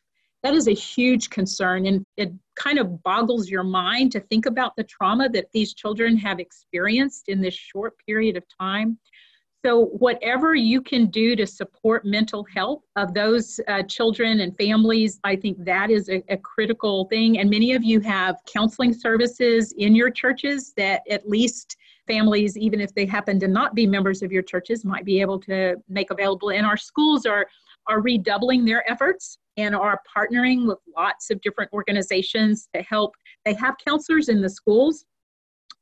That 0.42 0.54
is 0.54 0.68
a 0.68 0.74
huge 0.74 1.30
concern, 1.30 1.86
and 1.86 2.06
it 2.18 2.34
kind 2.56 2.78
of 2.78 3.02
boggles 3.04 3.50
your 3.50 3.64
mind 3.64 4.12
to 4.14 4.20
think 4.20 4.46
about 4.46 4.76
the 4.76 4.84
trauma 4.84 5.30
that 5.30 5.48
these 5.54 5.74
children 5.74 6.18
have 6.18 6.40
experienced 6.40 7.30
in 7.30 7.42
this 7.42 7.54
short 7.54 7.94
period 8.06 8.36
of 8.36 8.44
time. 8.60 8.98
So, 9.66 9.86
whatever 9.86 10.56
you 10.56 10.82
can 10.82 11.06
do 11.06 11.38
to 11.38 11.48
support 11.48 12.04
mental 12.04 12.46
health 12.54 12.82
of 12.98 13.14
those 13.14 13.62
uh, 13.70 13.84
children 13.84 14.42
and 14.42 14.56
families, 14.58 15.22
I 15.24 15.38
think 15.38 15.64
that 15.64 15.90
is 15.90 16.10
a, 16.10 16.22
a, 16.28 16.36
critical 16.36 17.06
thing. 17.06 17.40
And 17.40 17.50
many 17.50 17.72
of 17.72 17.82
you 17.82 18.02
have 18.02 18.36
counseling 18.46 18.94
services 18.94 19.74
in 19.78 19.96
your 19.96 20.10
churches 20.10 20.74
that 20.76 21.04
at 21.10 21.30
least 21.30 21.78
families, 22.08 22.58
even 22.58 22.82
if 22.82 22.94
they 22.94 23.06
happen 23.06 23.40
to 23.40 23.48
not 23.48 23.74
be 23.74 23.88
members 23.88 24.22
of 24.22 24.34
your 24.34 24.44
churches, 24.44 24.84
might 24.84 25.06
be 25.06 25.22
able 25.22 25.40
to 25.42 25.78
make 25.88 26.12
available. 26.12 26.52
And 26.52 26.66
our 26.66 26.76
schools 26.76 27.26
are, 27.26 27.48
are 27.88 28.02
redoubling 28.02 28.66
their 28.66 28.90
efforts 28.92 29.38
and 29.56 29.74
are 29.74 30.02
partnering 30.14 30.68
with 30.68 30.80
lots 30.98 31.30
of 31.30 31.40
different 31.40 31.72
organizations 31.72 32.68
to 32.76 32.82
help. 32.82 33.16
They 33.46 33.54
have 33.54 33.76
counselors 33.86 34.28
in 34.28 34.42
the 34.42 34.50
schools. 34.50 35.06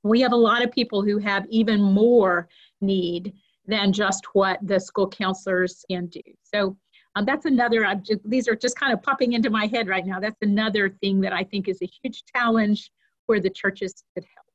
We 0.03 0.21
have 0.21 0.33
a 0.33 0.37
lot 0.37 0.63
of 0.63 0.71
people 0.71 1.01
who 1.01 1.17
have 1.17 1.47
even 1.49 1.81
more 1.81 2.47
need 2.79 3.33
than 3.71 3.93
just 3.93 4.25
what 4.33 4.59
the 4.61 4.79
school 4.79 5.07
counselors 5.07 5.83
can 5.89 6.07
do. 6.07 6.21
So 6.43 6.77
um, 7.15 7.25
that's 7.25 7.45
another, 7.45 7.85
I'm 7.85 8.03
just, 8.03 8.19
these 8.25 8.47
are 8.47 8.55
just 8.55 8.77
kind 8.77 8.93
of 8.93 9.01
popping 9.01 9.33
into 9.33 9.49
my 9.49 9.65
head 9.65 9.87
right 9.87 10.05
now. 10.05 10.19
That's 10.19 10.41
another 10.41 10.89
thing 11.01 11.21
that 11.21 11.33
I 11.33 11.43
think 11.43 11.67
is 11.67 11.81
a 11.81 11.89
huge 12.01 12.23
challenge 12.35 12.91
where 13.25 13.39
the 13.39 13.49
churches 13.49 14.03
could 14.13 14.25
help. 14.35 14.45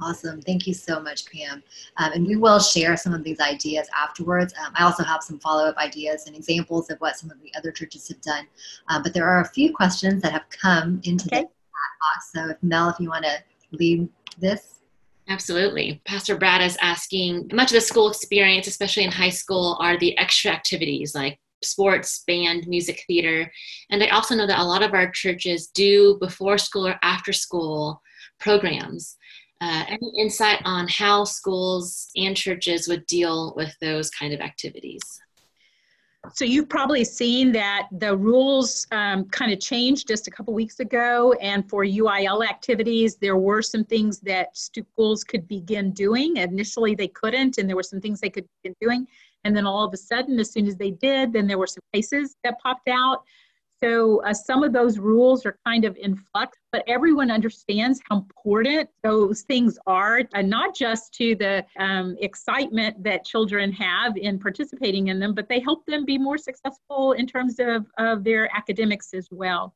Awesome. 0.00 0.40
Thank 0.40 0.66
you 0.66 0.72
so 0.72 1.00
much, 1.00 1.26
Pam. 1.26 1.62
Um, 1.98 2.12
and 2.12 2.26
we 2.26 2.36
will 2.36 2.58
share 2.58 2.96
some 2.96 3.12
of 3.12 3.24
these 3.24 3.40
ideas 3.40 3.88
afterwards. 3.96 4.54
Um, 4.64 4.72
I 4.74 4.84
also 4.84 5.04
have 5.04 5.22
some 5.22 5.38
follow 5.38 5.64
up 5.68 5.76
ideas 5.76 6.26
and 6.26 6.34
examples 6.34 6.88
of 6.90 6.98
what 6.98 7.18
some 7.18 7.30
of 7.30 7.40
the 7.42 7.52
other 7.56 7.70
churches 7.70 8.08
have 8.08 8.20
done. 8.22 8.46
Um, 8.88 9.02
but 9.02 9.12
there 9.12 9.28
are 9.28 9.42
a 9.42 9.48
few 9.48 9.72
questions 9.74 10.22
that 10.22 10.32
have 10.32 10.48
come 10.48 11.00
into 11.04 11.26
okay. 11.26 11.42
the 11.42 11.42
chat 11.42 11.92
box. 12.00 12.32
So, 12.34 12.48
if 12.48 12.56
Mel, 12.62 12.88
if 12.88 12.98
you 13.00 13.10
want 13.10 13.26
to 13.26 13.36
lead 13.72 14.08
this. 14.38 14.81
Absolutely. 15.28 16.02
Pastor 16.04 16.36
Brad 16.36 16.62
is 16.62 16.76
asking 16.80 17.48
much 17.52 17.70
of 17.70 17.74
the 17.74 17.80
school 17.80 18.10
experience, 18.10 18.66
especially 18.66 19.04
in 19.04 19.12
high 19.12 19.30
school, 19.30 19.78
are 19.80 19.96
the 19.98 20.16
extra 20.18 20.50
activities 20.50 21.14
like 21.14 21.38
sports, 21.62 22.24
band, 22.26 22.66
music, 22.66 23.02
theater. 23.06 23.50
And 23.90 24.02
I 24.02 24.08
also 24.08 24.34
know 24.34 24.46
that 24.46 24.58
a 24.58 24.64
lot 24.64 24.82
of 24.82 24.94
our 24.94 25.10
churches 25.10 25.68
do 25.68 26.18
before 26.20 26.58
school 26.58 26.86
or 26.86 26.98
after 27.02 27.32
school 27.32 28.02
programs. 28.40 29.16
Uh, 29.60 29.84
any 29.86 30.12
insight 30.18 30.60
on 30.64 30.88
how 30.88 31.22
schools 31.22 32.10
and 32.16 32.36
churches 32.36 32.88
would 32.88 33.06
deal 33.06 33.54
with 33.56 33.72
those 33.80 34.10
kind 34.10 34.34
of 34.34 34.40
activities? 34.40 35.21
So 36.30 36.44
you've 36.44 36.68
probably 36.68 37.04
seen 37.04 37.50
that 37.52 37.88
the 37.90 38.16
rules 38.16 38.86
um, 38.92 39.24
kind 39.30 39.52
of 39.52 39.58
changed 39.58 40.06
just 40.06 40.28
a 40.28 40.30
couple 40.30 40.54
weeks 40.54 40.78
ago. 40.78 41.32
And 41.40 41.68
for 41.68 41.84
UIL 41.84 42.46
activities, 42.48 43.16
there 43.16 43.36
were 43.36 43.60
some 43.60 43.84
things 43.84 44.20
that 44.20 44.56
schools 44.56 45.24
could 45.24 45.48
begin 45.48 45.90
doing. 45.92 46.36
Initially, 46.36 46.94
they 46.94 47.08
couldn't, 47.08 47.58
and 47.58 47.68
there 47.68 47.76
were 47.76 47.82
some 47.82 48.00
things 48.00 48.20
they 48.20 48.30
could 48.30 48.46
begin 48.62 48.76
doing. 48.80 49.06
And 49.44 49.56
then 49.56 49.66
all 49.66 49.84
of 49.84 49.92
a 49.92 49.96
sudden, 49.96 50.38
as 50.38 50.52
soon 50.52 50.68
as 50.68 50.76
they 50.76 50.92
did, 50.92 51.32
then 51.32 51.48
there 51.48 51.58
were 51.58 51.66
some 51.66 51.82
cases 51.92 52.36
that 52.44 52.60
popped 52.60 52.88
out. 52.88 53.24
So 53.82 54.22
uh, 54.22 54.32
some 54.32 54.62
of 54.62 54.72
those 54.72 54.98
rules 54.98 55.44
are 55.44 55.58
kind 55.66 55.84
of 55.84 55.96
in 55.96 56.14
flux, 56.14 56.56
but 56.70 56.84
everyone 56.86 57.30
understands 57.32 58.00
how 58.08 58.18
important 58.18 58.88
those 59.02 59.42
things 59.42 59.76
are, 59.86 60.22
and 60.34 60.48
not 60.48 60.76
just 60.76 61.12
to 61.14 61.34
the 61.34 61.64
um, 61.78 62.16
excitement 62.20 63.02
that 63.02 63.24
children 63.24 63.72
have 63.72 64.16
in 64.16 64.38
participating 64.38 65.08
in 65.08 65.18
them, 65.18 65.34
but 65.34 65.48
they 65.48 65.58
help 65.58 65.84
them 65.86 66.04
be 66.04 66.16
more 66.16 66.38
successful 66.38 67.12
in 67.12 67.26
terms 67.26 67.56
of, 67.58 67.86
of 67.98 68.22
their 68.22 68.54
academics 68.54 69.14
as 69.14 69.26
well. 69.32 69.74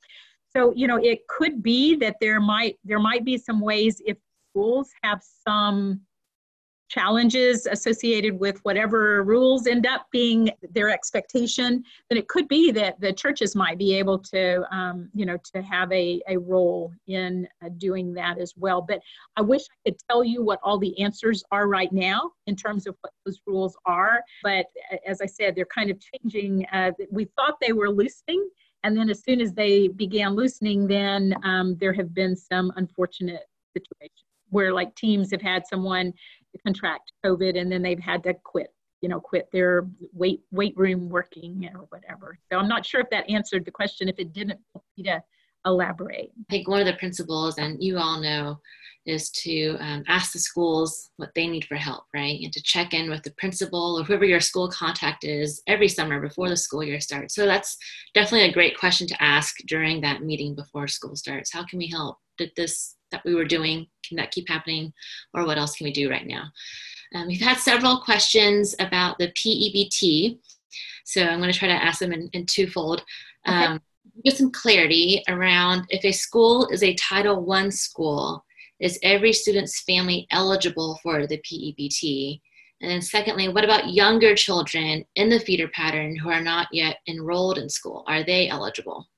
So 0.57 0.73
you 0.77 0.87
know, 0.87 0.97
it 0.97 1.27
could 1.29 1.63
be 1.63 1.97
that 1.97 2.17
there 2.21 2.41
might 2.41 2.79
there 2.85 3.01
might 3.01 3.25
be 3.25 3.37
some 3.37 3.61
ways 3.61 4.01
if 4.07 4.17
schools 4.51 4.91
have 5.03 5.21
some 5.47 6.01
challenges 6.89 7.67
associated 7.67 8.39
with 8.39 8.59
whatever 8.65 9.23
rules 9.25 9.67
end 9.67 9.87
up 9.87 10.07
being 10.11 10.51
their 10.71 10.91
expectation, 10.91 11.83
then 12.09 12.19
it 12.19 12.29
could 12.29 12.49
be 12.49 12.71
that 12.73 13.01
the 13.01 13.13
churches 13.13 13.57
might 13.57 13.79
be 13.79 13.95
able 13.95 14.19
to, 14.19 14.63
um, 14.75 15.09
you 15.15 15.27
know, 15.27 15.37
to 15.53 15.63
have 15.63 15.91
a, 15.93 16.21
a 16.29 16.37
role 16.37 16.93
in 17.07 17.47
uh, 17.65 17.69
doing 17.79 18.13
that 18.15 18.39
as 18.39 18.55
well. 18.57 18.81
But 18.81 19.01
I 19.37 19.41
wish 19.41 19.63
I 19.63 19.91
could 19.91 19.99
tell 20.09 20.23
you 20.23 20.43
what 20.43 20.61
all 20.63 20.79
the 20.79 20.99
answers 21.01 21.43
are 21.51 21.69
right 21.69 21.93
now 21.93 22.33
in 22.47 22.57
terms 22.57 22.87
of 22.87 22.97
what 23.01 23.13
those 23.25 23.41
rules 23.47 23.77
are. 23.85 24.23
But 24.43 24.67
uh, 24.93 24.97
as 25.07 25.21
I 25.21 25.27
said, 25.27 25.55
they're 25.55 25.67
kind 25.67 25.91
of 25.91 25.99
changing. 26.01 26.67
Uh, 26.73 26.93
we 27.11 27.25
thought 27.37 27.57
they 27.61 27.73
were 27.73 27.91
loosening. 27.91 28.49
And 28.85 28.97
then 28.97 29.11
as 29.11 29.25
soon 29.25 29.41
as 29.41 29.53
they 29.53 29.89
began 29.89 30.35
loosening, 30.37 30.87
then 30.87 31.35
um, 31.43 31.77
there 31.79 31.93
have 31.93 32.15
been 32.15 32.37
some 32.37 32.73
unfortunate 32.77 33.43
situations 33.77 34.23
where 34.51 34.73
like 34.73 34.95
teams 34.95 35.31
have 35.31 35.43
had 35.43 35.67
someone 35.67 36.13
contract 36.65 37.13
COVID 37.25 37.59
and 37.59 37.71
then 37.71 37.83
they've 37.83 37.99
had 37.99 38.23
to 38.25 38.35
quit, 38.45 38.73
you 39.01 39.09
know, 39.09 39.21
quit 39.21 39.49
their 39.53 39.87
weight 40.13 40.41
weight 40.51 40.77
room 40.77 41.09
working 41.09 41.69
or 41.75 41.87
whatever. 41.91 42.39
So 42.51 42.59
I'm 42.59 42.69
not 42.69 42.85
sure 42.85 43.01
if 43.01 43.11
that 43.11 43.29
answered 43.31 43.65
the 43.65 43.71
question. 43.71 44.09
If 44.09 44.19
it 44.19 44.33
didn't, 44.33 44.61
to 45.05 45.23
elaborate. 45.67 46.31
I 46.39 46.45
think 46.51 46.69
one 46.69 46.81
of 46.81 46.87
the 46.87 46.95
principles, 46.95 47.59
and 47.59 47.83
you 47.83 47.99
all 47.99 48.21
know, 48.21 48.61
is 49.05 49.31
to 49.31 49.77
um, 49.79 50.03
ask 50.09 50.33
the 50.33 50.39
schools 50.39 51.11
what 51.17 51.31
they 51.35 51.47
need 51.47 51.65
for 51.65 51.77
help, 51.77 52.05
right? 52.13 52.41
And 52.43 52.53
to 52.53 52.63
check 52.63 52.93
in 52.93 53.09
with 53.09 53.23
the 53.23 53.31
principal 53.33 54.01
or 54.01 54.05
whoever 54.05 54.25
your 54.25 54.41
school 54.41 54.69
contact 54.69 55.25
is 55.25 55.63
every 55.69 55.89
summer 55.89 56.21
before 56.21 56.49
the 56.49 56.57
school 56.57 56.83
year 56.83 57.01
starts. 57.01 57.35
So 57.35 57.47
that's 57.47 57.77
definitely 58.15 58.49
a 58.49 58.53
great 58.53 58.77
question 58.77 59.07
to 59.09 59.23
ask 59.23 59.57
during 59.67 60.01
that 60.01 60.23
meeting 60.23 60.57
before 60.57 60.89
school 60.89 61.15
starts. 61.15 61.53
How 61.53 61.65
can 61.65 61.79
we 61.79 61.89
help? 61.89 62.19
Did 62.37 62.51
this 62.57 62.96
that 63.11 63.23
we 63.25 63.35
were 63.35 63.45
doing 63.45 63.87
can 64.05 64.17
that 64.17 64.31
keep 64.31 64.49
happening 64.49 64.93
or 65.35 65.45
what 65.45 65.59
else 65.59 65.77
can 65.77 65.85
we 65.85 65.93
do 65.93 66.11
right 66.11 66.27
now 66.27 66.45
um, 67.15 67.27
we've 67.27 67.41
had 67.41 67.59
several 67.59 67.99
questions 67.99 68.75
about 68.79 69.19
the 69.19 69.29
pebt 69.33 70.39
so 71.05 71.23
i'm 71.23 71.41
going 71.41 71.53
to 71.53 71.59
try 71.59 71.69
to 71.69 71.75
ask 71.75 71.99
them 71.99 72.13
in, 72.13 72.29
in 72.33 72.47
twofold 72.47 73.05
okay. 73.47 73.65
um, 73.65 73.81
get 74.25 74.37
some 74.37 74.51
clarity 74.51 75.23
around 75.29 75.85
if 75.89 76.05
a 76.05 76.13
school 76.13 76.69
is 76.69 76.83
a 76.83 76.95
Title 76.95 77.51
I 77.53 77.69
school, 77.71 78.45
is 78.81 78.99
every 79.03 79.33
student's 79.33 79.83
family 79.83 80.27
eligible 80.31 80.99
for 81.03 81.27
the 81.27 81.39
PEBT? 81.39 82.41
And 82.83 82.91
then, 82.91 83.01
secondly, 83.01 83.49
what 83.49 83.65
about 83.65 83.93
younger 83.93 84.35
children 84.35 85.05
in 85.15 85.31
the 85.31 85.41
feeder 85.41 85.69
pattern 85.69 86.15
who 86.15 86.29
are 86.29 86.43
not 86.43 86.69
yet 86.73 86.99
enrolled 87.09 87.57
in 87.57 87.71
school? 87.71 88.05
Are 88.07 88.23
they 88.23 88.49
eligible? 88.49 89.09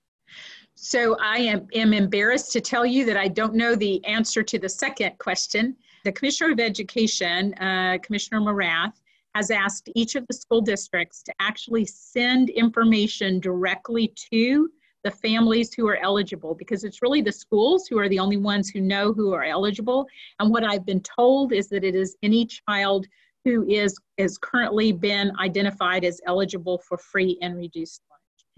So, 0.80 1.16
I 1.20 1.38
am, 1.38 1.66
am 1.74 1.92
embarrassed 1.92 2.52
to 2.52 2.60
tell 2.60 2.86
you 2.86 3.04
that 3.06 3.16
I 3.16 3.26
don't 3.26 3.54
know 3.54 3.74
the 3.74 4.02
answer 4.04 4.44
to 4.44 4.60
the 4.60 4.68
second 4.68 5.18
question. 5.18 5.76
The 6.04 6.12
Commissioner 6.12 6.52
of 6.52 6.60
Education, 6.60 7.52
uh, 7.54 7.98
Commissioner 8.00 8.40
Morath, 8.40 8.92
has 9.34 9.50
asked 9.50 9.90
each 9.96 10.14
of 10.14 10.24
the 10.28 10.34
school 10.34 10.60
districts 10.60 11.20
to 11.24 11.34
actually 11.40 11.84
send 11.84 12.50
information 12.50 13.40
directly 13.40 14.14
to 14.30 14.70
the 15.02 15.10
families 15.10 15.74
who 15.74 15.88
are 15.88 15.96
eligible 15.96 16.54
because 16.54 16.84
it's 16.84 17.02
really 17.02 17.22
the 17.22 17.32
schools 17.32 17.88
who 17.88 17.98
are 17.98 18.08
the 18.08 18.20
only 18.20 18.36
ones 18.36 18.70
who 18.70 18.80
know 18.80 19.12
who 19.12 19.34
are 19.34 19.44
eligible. 19.44 20.06
And 20.38 20.48
what 20.48 20.62
I've 20.62 20.86
been 20.86 21.02
told 21.02 21.52
is 21.52 21.68
that 21.70 21.82
it 21.82 21.96
is 21.96 22.16
any 22.22 22.46
child 22.46 23.04
who 23.44 23.68
is, 23.68 23.98
is 24.16 24.38
currently 24.38 24.92
been 24.92 25.32
identified 25.40 26.04
as 26.04 26.20
eligible 26.24 26.78
for 26.78 26.96
free 26.96 27.36
and 27.42 27.56
reduced. 27.56 28.02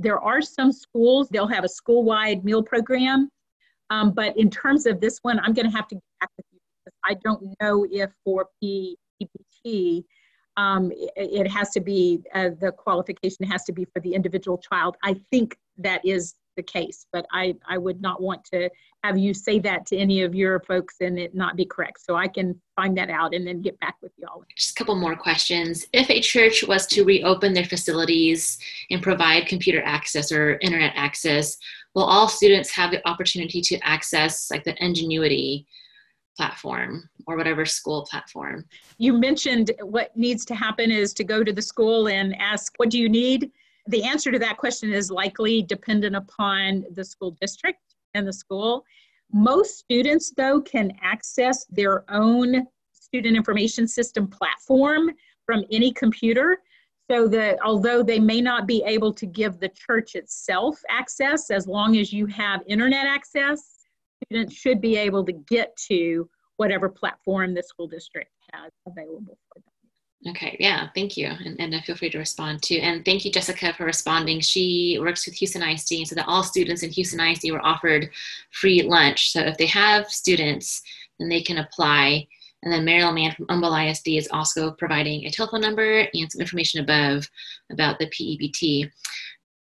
There 0.00 0.18
are 0.18 0.40
some 0.40 0.72
schools, 0.72 1.28
they'll 1.28 1.46
have 1.46 1.64
a 1.64 1.68
school-wide 1.68 2.42
meal 2.42 2.62
program, 2.62 3.28
um, 3.90 4.12
but 4.12 4.36
in 4.38 4.48
terms 4.48 4.86
of 4.86 4.98
this 4.98 5.18
one, 5.22 5.38
I'm 5.40 5.52
gonna 5.52 5.70
have 5.70 5.88
to 5.88 5.94
get 5.94 6.04
back 6.20 6.30
with 6.38 6.46
you 6.52 6.58
because 6.84 6.98
I 7.04 7.14
don't 7.22 7.54
know 7.60 7.86
if 7.90 8.10
for 8.24 8.48
PPT, 8.64 10.04
um, 10.56 10.90
it, 10.92 11.10
it, 11.16 11.50
has 11.50 11.70
to 11.70 11.80
be, 11.80 12.22
uh, 12.34 12.50
the 12.60 12.72
qualification 12.72 13.44
has 13.46 13.64
to 13.64 13.72
be 13.72 13.84
for 13.92 14.00
the 14.00 14.14
individual 14.14 14.56
child. 14.56 14.96
I 15.04 15.20
think 15.30 15.58
that 15.76 16.04
is 16.04 16.34
the 16.56 16.62
case, 16.62 17.06
but 17.12 17.26
I, 17.32 17.54
I 17.68 17.78
would 17.78 18.00
not 18.00 18.20
want 18.22 18.44
to 18.46 18.68
have 19.02 19.16
you 19.16 19.32
say 19.32 19.58
that 19.60 19.86
to 19.86 19.96
any 19.96 20.22
of 20.22 20.34
your 20.34 20.60
folks 20.60 20.96
and 21.00 21.18
it 21.18 21.34
not 21.34 21.56
be 21.56 21.64
correct. 21.64 22.04
So 22.04 22.16
I 22.16 22.28
can 22.28 22.60
find 22.76 22.96
that 22.98 23.08
out 23.08 23.34
and 23.34 23.46
then 23.46 23.62
get 23.62 23.78
back 23.80 23.96
with 24.02 24.12
y'all. 24.18 24.44
Just 24.56 24.72
a 24.72 24.74
couple 24.74 24.94
more 24.94 25.16
questions. 25.16 25.86
If 25.92 26.10
a 26.10 26.20
church 26.20 26.64
was 26.66 26.86
to 26.88 27.04
reopen 27.04 27.54
their 27.54 27.64
facilities 27.64 28.58
and 28.90 29.02
provide 29.02 29.46
computer 29.46 29.82
access 29.84 30.30
or 30.30 30.58
internet 30.60 30.92
access, 30.96 31.56
will 31.94 32.04
all 32.04 32.28
students 32.28 32.70
have 32.70 32.90
the 32.90 33.06
opportunity 33.08 33.60
to 33.62 33.78
access 33.78 34.50
like 34.50 34.64
the 34.64 34.74
Edgenuity 34.74 35.64
platform 36.36 37.08
or 37.26 37.36
whatever 37.36 37.64
school 37.64 38.06
platform? 38.10 38.64
You 38.98 39.14
mentioned 39.14 39.72
what 39.82 40.14
needs 40.16 40.44
to 40.46 40.54
happen 40.54 40.90
is 40.90 41.14
to 41.14 41.24
go 41.24 41.42
to 41.42 41.52
the 41.52 41.62
school 41.62 42.08
and 42.08 42.34
ask, 42.38 42.74
what 42.76 42.90
do 42.90 42.98
you 42.98 43.08
need? 43.08 43.50
The 43.86 44.04
answer 44.04 44.30
to 44.30 44.38
that 44.38 44.56
question 44.56 44.92
is 44.92 45.10
likely 45.10 45.62
dependent 45.62 46.16
upon 46.16 46.84
the 46.92 47.04
school 47.04 47.36
district 47.40 47.80
and 48.14 48.26
the 48.26 48.32
school. 48.32 48.84
Most 49.32 49.78
students, 49.78 50.32
though, 50.36 50.60
can 50.60 50.92
access 51.02 51.64
their 51.66 52.04
own 52.10 52.66
student 52.92 53.36
information 53.36 53.88
system 53.88 54.26
platform 54.26 55.10
from 55.46 55.64
any 55.70 55.92
computer. 55.92 56.58
So 57.10 57.26
that 57.28 57.58
although 57.64 58.04
they 58.04 58.20
may 58.20 58.40
not 58.40 58.68
be 58.68 58.84
able 58.86 59.12
to 59.14 59.26
give 59.26 59.58
the 59.58 59.70
church 59.70 60.14
itself 60.14 60.80
access, 60.88 61.50
as 61.50 61.66
long 61.66 61.96
as 61.96 62.12
you 62.12 62.26
have 62.26 62.62
internet 62.68 63.04
access, 63.04 63.80
students 64.24 64.54
should 64.54 64.80
be 64.80 64.96
able 64.96 65.24
to 65.24 65.32
get 65.32 65.76
to 65.88 66.30
whatever 66.56 66.88
platform 66.88 67.54
the 67.54 67.62
school 67.62 67.88
district 67.88 68.30
has 68.52 68.70
available 68.86 69.38
for 69.48 69.60
them. 69.60 69.69
Okay, 70.28 70.54
yeah, 70.60 70.88
thank 70.94 71.16
you. 71.16 71.28
And, 71.28 71.58
and 71.58 71.84
feel 71.84 71.96
free 71.96 72.10
to 72.10 72.18
respond 72.18 72.62
too. 72.62 72.76
And 72.76 73.04
thank 73.06 73.24
you, 73.24 73.32
Jessica, 73.32 73.72
for 73.72 73.86
responding. 73.86 74.40
She 74.40 74.98
works 75.00 75.24
with 75.24 75.34
Houston 75.36 75.62
ISD, 75.62 76.06
so 76.06 76.14
that 76.14 76.28
all 76.28 76.42
students 76.42 76.82
in 76.82 76.90
Houston 76.90 77.20
ISD 77.20 77.50
were 77.50 77.64
offered 77.64 78.10
free 78.50 78.82
lunch. 78.82 79.32
So 79.32 79.40
if 79.40 79.56
they 79.56 79.66
have 79.66 80.10
students, 80.10 80.82
then 81.18 81.30
they 81.30 81.40
can 81.40 81.58
apply. 81.58 82.26
And 82.62 82.70
then 82.70 82.84
Marilyn 82.84 83.14
Mann 83.14 83.34
from 83.34 83.46
Humble 83.48 83.74
ISD 83.74 84.08
is 84.08 84.28
also 84.30 84.72
providing 84.72 85.24
a 85.24 85.30
telephone 85.30 85.62
number 85.62 86.06
and 86.12 86.30
some 86.30 86.42
information 86.42 86.80
above 86.80 87.26
about 87.72 87.98
the 87.98 88.06
PEBT 88.08 88.90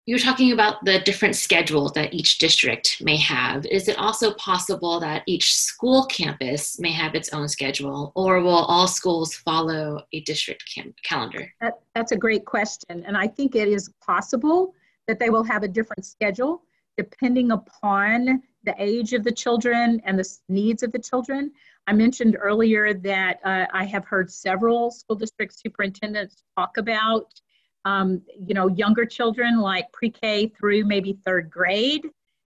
you're 0.06 0.20
talking 0.20 0.52
about 0.52 0.84
the 0.84 1.00
different 1.00 1.34
schedules 1.34 1.92
that 1.92 2.14
each 2.14 2.38
district 2.38 3.02
may 3.02 3.16
have. 3.16 3.66
Is 3.66 3.88
it 3.88 3.98
also 3.98 4.32
possible 4.34 5.00
that 5.00 5.24
each 5.26 5.52
school 5.54 6.06
campus 6.06 6.78
may 6.78 6.92
have 6.92 7.16
its 7.16 7.32
own 7.32 7.48
schedule, 7.48 8.12
or 8.14 8.40
will 8.40 8.50
all 8.52 8.86
schools 8.86 9.34
follow 9.34 10.00
a 10.12 10.20
district 10.20 10.64
cam- 10.72 10.94
calendar? 11.02 11.52
That, 11.60 11.80
that's 11.96 12.12
a 12.12 12.16
great 12.16 12.44
question. 12.44 13.04
And 13.04 13.16
I 13.16 13.26
think 13.26 13.56
it 13.56 13.66
is 13.66 13.90
possible 14.00 14.74
that 15.08 15.18
they 15.18 15.28
will 15.28 15.44
have 15.44 15.64
a 15.64 15.68
different 15.68 16.04
schedule 16.04 16.62
depending 16.96 17.50
upon 17.50 18.42
the 18.64 18.74
age 18.78 19.12
of 19.12 19.22
the 19.22 19.32
children 19.32 20.00
and 20.04 20.18
the 20.18 20.38
needs 20.48 20.82
of 20.82 20.92
the 20.92 20.98
children. 20.98 21.50
I 21.86 21.92
mentioned 21.92 22.36
earlier 22.40 22.94
that 22.94 23.38
uh, 23.44 23.66
I 23.72 23.84
have 23.84 24.04
heard 24.04 24.30
several 24.30 24.90
school 24.90 25.16
district 25.16 25.58
superintendents 25.58 26.42
talk 26.56 26.78
about 26.78 27.32
um, 27.86 28.20
you 28.44 28.52
know, 28.52 28.66
younger 28.66 29.06
children 29.06 29.60
like 29.60 29.90
pre-K 29.92 30.48
through 30.48 30.84
maybe 30.84 31.16
third 31.24 31.48
grade, 31.48 32.02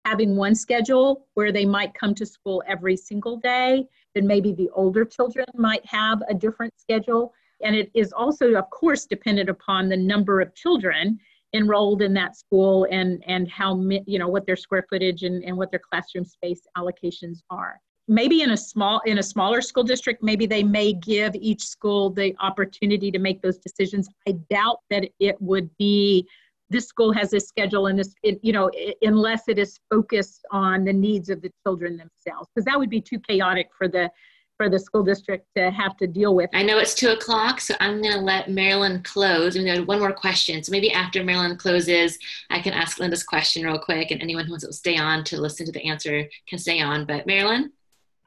having 0.04 0.36
one 0.36 0.54
schedule 0.54 1.26
where 1.34 1.50
they 1.50 1.64
might 1.64 1.94
come 1.94 2.14
to 2.14 2.26
school 2.26 2.62
every 2.68 2.96
single 2.96 3.38
day. 3.38 3.86
Then 4.14 4.26
maybe 4.26 4.52
the 4.52 4.68
older 4.74 5.06
children 5.06 5.46
might 5.54 5.84
have 5.86 6.22
a 6.28 6.34
different 6.34 6.74
schedule. 6.78 7.32
And 7.62 7.74
it 7.74 7.90
is 7.94 8.12
also, 8.12 8.54
of 8.54 8.68
course, 8.68 9.06
dependent 9.06 9.48
upon 9.48 9.88
the 9.88 9.96
number 9.96 10.42
of 10.42 10.54
children 10.54 11.18
enrolled 11.54 12.02
in 12.02 12.12
that 12.12 12.36
school 12.36 12.86
and, 12.90 13.24
and 13.26 13.50
how, 13.50 13.80
you 14.06 14.18
know, 14.18 14.28
what 14.28 14.44
their 14.44 14.56
square 14.56 14.84
footage 14.90 15.22
and, 15.22 15.42
and 15.44 15.56
what 15.56 15.70
their 15.70 15.80
classroom 15.80 16.26
space 16.26 16.66
allocations 16.76 17.38
are 17.48 17.80
maybe 18.12 18.42
in 18.42 18.50
a 18.50 18.56
small 18.56 19.00
in 19.06 19.18
a 19.18 19.22
smaller 19.22 19.62
school 19.62 19.82
district 19.82 20.22
maybe 20.22 20.44
they 20.46 20.62
may 20.62 20.92
give 20.92 21.34
each 21.34 21.64
school 21.64 22.10
the 22.10 22.34
opportunity 22.40 23.10
to 23.10 23.18
make 23.18 23.40
those 23.40 23.58
decisions. 23.58 24.08
I 24.28 24.32
doubt 24.50 24.80
that 24.90 25.08
it 25.18 25.40
would 25.40 25.70
be 25.78 26.28
this 26.68 26.86
school 26.86 27.12
has 27.12 27.30
this 27.30 27.48
schedule 27.48 27.86
and 27.86 27.98
this 27.98 28.14
it, 28.22 28.38
you 28.42 28.52
know 28.52 28.70
it, 28.74 28.96
unless 29.02 29.48
it 29.48 29.58
is 29.58 29.78
focused 29.90 30.44
on 30.50 30.84
the 30.84 30.92
needs 30.92 31.30
of 31.30 31.40
the 31.40 31.50
children 31.66 31.96
themselves 31.96 32.48
because 32.54 32.64
that 32.66 32.78
would 32.78 32.90
be 32.90 33.00
too 33.00 33.18
chaotic 33.18 33.68
for 33.76 33.88
the 33.88 34.10
for 34.58 34.68
the 34.68 34.78
school 34.78 35.02
district 35.02 35.46
to 35.56 35.70
have 35.70 35.96
to 35.96 36.06
deal 36.06 36.34
with. 36.34 36.50
I 36.52 36.62
know 36.62 36.78
it's 36.78 36.94
two 36.94 37.08
o'clock 37.08 37.60
so 37.60 37.74
i'm 37.80 38.02
going 38.02 38.14
to 38.14 38.20
let 38.20 38.50
marilyn 38.50 39.02
close. 39.02 39.56
And 39.56 39.66
then 39.66 39.86
one 39.86 40.00
more 40.00 40.12
question 40.12 40.62
so 40.62 40.70
maybe 40.70 40.92
after 40.92 41.24
marilyn 41.24 41.56
closes 41.56 42.18
i 42.50 42.60
can 42.60 42.74
ask 42.74 42.98
linda's 42.98 43.24
question 43.24 43.64
real 43.64 43.78
quick 43.78 44.10
and 44.10 44.20
anyone 44.20 44.44
who 44.44 44.52
wants 44.52 44.66
to 44.66 44.72
stay 44.72 44.98
on 44.98 45.24
to 45.24 45.40
listen 45.40 45.64
to 45.64 45.72
the 45.72 45.84
answer 45.88 46.28
can 46.46 46.58
stay 46.58 46.80
on. 46.80 47.06
But 47.06 47.26
marilyn 47.26 47.72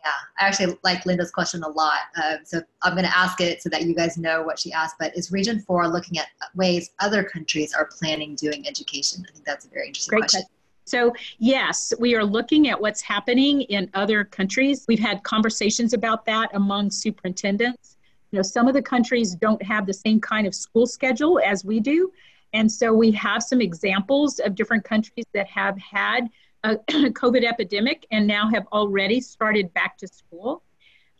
yeah, 0.05 0.11
I 0.39 0.47
actually 0.47 0.77
like 0.83 1.05
Linda's 1.05 1.31
question 1.31 1.63
a 1.63 1.69
lot. 1.69 1.97
Uh, 2.15 2.37
so 2.43 2.61
I'm 2.83 2.93
going 2.93 3.05
to 3.05 3.17
ask 3.17 3.41
it 3.41 3.63
so 3.63 3.69
that 3.69 3.83
you 3.83 3.95
guys 3.95 4.17
know 4.17 4.43
what 4.43 4.59
she 4.59 4.71
asked. 4.71 4.97
But 4.99 5.17
is 5.17 5.31
Region 5.31 5.59
4 5.61 5.87
looking 5.87 6.19
at 6.19 6.27
ways 6.53 6.91
other 6.99 7.23
countries 7.23 7.73
are 7.73 7.89
planning 7.99 8.35
doing 8.35 8.67
education? 8.67 9.25
I 9.27 9.31
think 9.31 9.45
that's 9.45 9.65
a 9.65 9.69
very 9.69 9.87
interesting 9.87 10.11
Great 10.11 10.21
question. 10.21 10.41
question. 10.41 10.51
So, 10.87 11.13
yes, 11.39 11.91
we 11.99 12.13
are 12.13 12.23
looking 12.23 12.69
at 12.69 12.79
what's 12.79 13.01
happening 13.01 13.61
in 13.61 13.89
other 13.95 14.23
countries. 14.23 14.85
We've 14.87 14.99
had 14.99 15.23
conversations 15.23 15.93
about 15.93 16.23
that 16.25 16.51
among 16.53 16.91
superintendents. 16.91 17.97
You 18.29 18.37
know, 18.37 18.43
some 18.43 18.67
of 18.67 18.75
the 18.75 18.83
countries 18.83 19.33
don't 19.33 19.61
have 19.63 19.87
the 19.87 19.93
same 19.93 20.21
kind 20.21 20.45
of 20.45 20.53
school 20.53 20.85
schedule 20.85 21.39
as 21.43 21.65
we 21.65 21.79
do. 21.79 22.11
And 22.53 22.71
so 22.71 22.93
we 22.93 23.09
have 23.11 23.41
some 23.41 23.59
examples 23.59 24.37
of 24.39 24.53
different 24.53 24.83
countries 24.83 25.25
that 25.33 25.47
have 25.47 25.75
had 25.79 26.29
a 26.65 26.77
COVID 27.11 27.43
epidemic 27.43 28.05
and 28.11 28.25
now 28.27 28.49
have 28.49 28.65
already 28.67 29.21
started 29.21 29.73
back 29.73 29.97
to 29.99 30.07
school. 30.07 30.63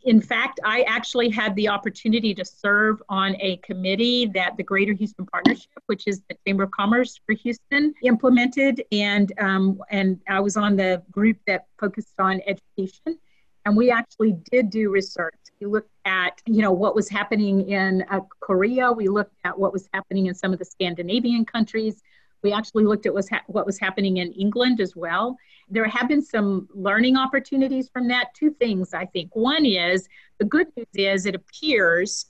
In 0.04 0.20
fact, 0.20 0.60
I 0.64 0.82
actually 0.82 1.30
had 1.30 1.56
the 1.56 1.68
opportunity 1.68 2.32
to 2.34 2.44
serve 2.44 3.02
on 3.08 3.34
a 3.40 3.56
committee 3.58 4.26
that 4.34 4.56
the 4.56 4.62
Greater 4.62 4.92
Houston 4.92 5.26
Partnership, 5.26 5.72
which 5.86 6.06
is 6.06 6.22
the 6.28 6.36
Chamber 6.46 6.64
of 6.64 6.70
Commerce 6.70 7.18
for 7.26 7.34
Houston, 7.34 7.92
implemented, 8.02 8.84
and 8.92 9.32
um, 9.40 9.80
and 9.90 10.20
I 10.28 10.38
was 10.38 10.56
on 10.56 10.76
the 10.76 11.02
group 11.10 11.38
that 11.48 11.66
focused 11.80 12.20
on 12.20 12.40
education, 12.46 13.18
and 13.64 13.76
we 13.76 13.90
actually 13.90 14.36
did 14.52 14.70
do 14.70 14.90
research. 14.90 15.34
We 15.60 15.66
looked 15.66 15.90
at 16.04 16.40
you 16.46 16.62
know 16.62 16.72
what 16.72 16.94
was 16.94 17.08
happening 17.08 17.68
in 17.68 18.04
uh, 18.08 18.20
Korea. 18.38 18.92
We 18.92 19.08
looked 19.08 19.34
at 19.42 19.58
what 19.58 19.72
was 19.72 19.88
happening 19.92 20.26
in 20.26 20.34
some 20.36 20.52
of 20.52 20.60
the 20.60 20.64
Scandinavian 20.66 21.44
countries. 21.44 22.00
We 22.46 22.52
actually 22.52 22.84
looked 22.84 23.06
at 23.06 23.12
what 23.48 23.66
was 23.66 23.80
happening 23.80 24.18
in 24.18 24.30
England 24.30 24.80
as 24.80 24.94
well. 24.94 25.36
There 25.68 25.84
have 25.88 26.06
been 26.06 26.22
some 26.22 26.68
learning 26.72 27.16
opportunities 27.16 27.90
from 27.92 28.06
that. 28.06 28.32
Two 28.34 28.52
things, 28.52 28.94
I 28.94 29.06
think. 29.06 29.34
One 29.34 29.66
is 29.66 30.06
the 30.38 30.44
good 30.44 30.68
news 30.76 30.86
is 30.94 31.26
it 31.26 31.34
appears 31.34 32.26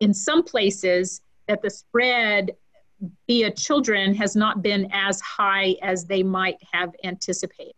in 0.00 0.14
some 0.14 0.42
places 0.42 1.20
that 1.48 1.60
the 1.60 1.68
spread 1.68 2.52
via 3.26 3.50
children 3.50 4.14
has 4.14 4.34
not 4.34 4.62
been 4.62 4.88
as 4.90 5.20
high 5.20 5.76
as 5.82 6.06
they 6.06 6.22
might 6.22 6.56
have 6.72 6.94
anticipated. 7.04 7.74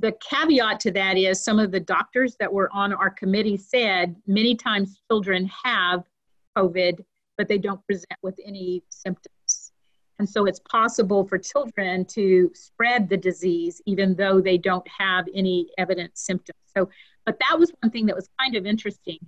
The 0.00 0.16
caveat 0.28 0.80
to 0.80 0.90
that 0.90 1.16
is 1.16 1.44
some 1.44 1.60
of 1.60 1.70
the 1.70 1.78
doctors 1.78 2.34
that 2.40 2.52
were 2.52 2.70
on 2.72 2.92
our 2.92 3.10
committee 3.10 3.56
said 3.56 4.16
many 4.26 4.56
times 4.56 5.00
children 5.08 5.48
have 5.62 6.02
COVID, 6.56 7.04
but 7.36 7.46
they 7.46 7.58
don't 7.58 7.86
present 7.86 8.18
with 8.20 8.40
any 8.44 8.82
symptoms. 8.88 9.37
And 10.18 10.28
so 10.28 10.46
it's 10.46 10.60
possible 10.60 11.24
for 11.24 11.38
children 11.38 12.04
to 12.06 12.50
spread 12.54 13.08
the 13.08 13.16
disease 13.16 13.80
even 13.86 14.14
though 14.14 14.40
they 14.40 14.58
don't 14.58 14.86
have 14.88 15.26
any 15.34 15.68
evident 15.78 16.16
symptoms. 16.18 16.58
So, 16.76 16.88
but 17.24 17.38
that 17.40 17.58
was 17.58 17.72
one 17.82 17.90
thing 17.90 18.06
that 18.06 18.16
was 18.16 18.28
kind 18.40 18.56
of 18.56 18.66
interesting. 18.66 19.18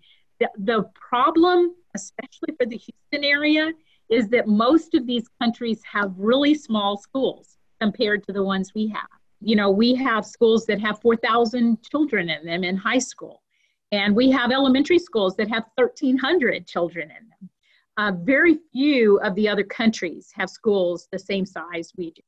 The, 0.40 0.50
the 0.58 0.84
problem, 0.94 1.74
especially 1.94 2.54
for 2.58 2.66
the 2.66 2.76
Houston 2.76 3.24
area, 3.24 3.72
is 4.10 4.28
that 4.28 4.48
most 4.48 4.94
of 4.94 5.06
these 5.06 5.28
countries 5.40 5.80
have 5.90 6.12
really 6.16 6.54
small 6.54 6.96
schools 6.96 7.56
compared 7.80 8.24
to 8.26 8.32
the 8.32 8.42
ones 8.42 8.72
we 8.74 8.88
have. 8.88 9.08
You 9.40 9.56
know, 9.56 9.70
we 9.70 9.94
have 9.94 10.26
schools 10.26 10.66
that 10.66 10.80
have 10.80 11.00
4,000 11.00 11.82
children 11.82 12.28
in 12.28 12.44
them 12.44 12.64
in 12.64 12.76
high 12.76 12.98
school, 12.98 13.42
and 13.92 14.14
we 14.14 14.30
have 14.30 14.50
elementary 14.50 14.98
schools 14.98 15.36
that 15.36 15.48
have 15.48 15.64
1,300 15.76 16.66
children 16.66 17.10
in 17.10 17.28
them. 17.28 17.50
Uh, 17.96 18.12
very 18.22 18.58
few 18.72 19.18
of 19.20 19.34
the 19.34 19.48
other 19.48 19.64
countries 19.64 20.30
have 20.34 20.48
schools 20.48 21.08
the 21.12 21.18
same 21.18 21.44
size 21.44 21.92
we 21.96 22.10
do. 22.12 22.22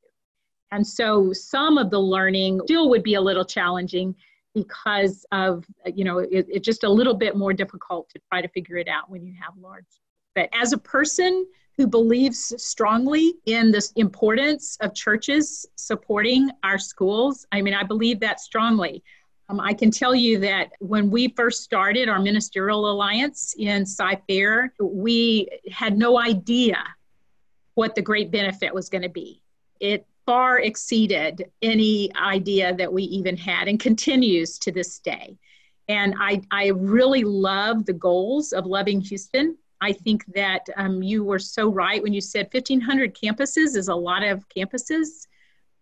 And 0.71 0.87
so 0.87 1.33
some 1.33 1.79
of 1.79 1.91
the 1.91 1.99
learning 1.99 2.61
still 2.65 2.89
would 2.91 3.03
be 3.03 3.15
a 3.15 3.21
little 3.21 3.45
challenging 3.45 4.15
because 4.55 5.25
of, 5.33 5.65
you 5.87 6.05
know, 6.05 6.19
it, 6.19 6.47
it's 6.49 6.65
just 6.65 6.85
a 6.85 6.89
little 6.89 7.15
bit 7.15 7.37
more 7.37 7.53
difficult 7.53 8.09
to 8.11 8.21
try 8.31 8.43
to 8.43 8.49
figure 8.49 8.77
it 8.77 8.89
out 8.89 9.11
when 9.11 9.25
you 9.25 9.35
have 9.41 9.55
large. 9.57 9.85
But 10.35 10.49
as 10.53 10.73
a 10.73 10.79
person 10.79 11.47
who 11.77 11.87
believes 11.87 12.53
strongly 12.63 13.35
in 13.47 13.71
this 13.71 13.93
importance 13.93 14.77
of 14.81 14.95
churches 14.95 15.67
supporting 15.77 16.51
our 16.63 16.79
schools, 16.79 17.47
I 17.53 17.63
mean, 17.63 17.75
I 17.75 17.83
believe 17.83 18.21
that 18.21 18.41
strongly. 18.41 19.03
Um, 19.53 19.61
I 19.61 19.75
can 19.75 19.91
tell 19.91 20.15
you 20.15 20.39
that 20.39 20.73
when 20.81 21.11
we 21.11 21.29
first 21.29 21.63
started 21.63 22.09
our 22.09 22.19
ministerial 22.19 22.91
alliance 22.91 23.55
in 23.59 23.85
Cy-Fair, 23.85 24.73
we 24.81 25.49
had 25.71 25.99
no 25.99 26.19
idea 26.19 26.83
what 27.75 27.95
the 27.95 28.01
great 28.01 28.31
benefit 28.31 28.73
was 28.73 28.89
going 28.89 29.03
to 29.03 29.11
be. 29.11 29.43
It 29.79 30.07
far 30.25 30.61
exceeded 30.61 31.51
any 31.61 32.15
idea 32.17 32.75
that 32.77 32.91
we 32.91 33.03
even 33.05 33.37
had 33.37 33.69
and 33.69 33.79
continues 33.79 34.59
to 34.61 34.73
this 34.73 34.99
day. 35.01 35.37
And 35.89 36.15
I, 36.19 36.41
I 36.51 36.69
really 36.69 37.25
love 37.25 37.85
the 37.85 37.93
goals 37.93 38.53
of 38.53 38.65
Loving 38.65 39.03
Houston. 39.03 39.59
I 39.83 39.93
think 39.93 40.25
that 40.35 40.67
um, 40.77 41.03
you 41.03 41.25
were 41.25 41.41
so 41.41 41.69
right 41.69 42.03
when 42.03 42.15
you 42.15 42.21
said 42.23 42.49
1,500 42.53 43.15
campuses 43.15 43.77
is 43.77 43.89
a 43.89 43.95
lot 43.95 44.23
of 44.23 44.49
campuses 44.49 45.27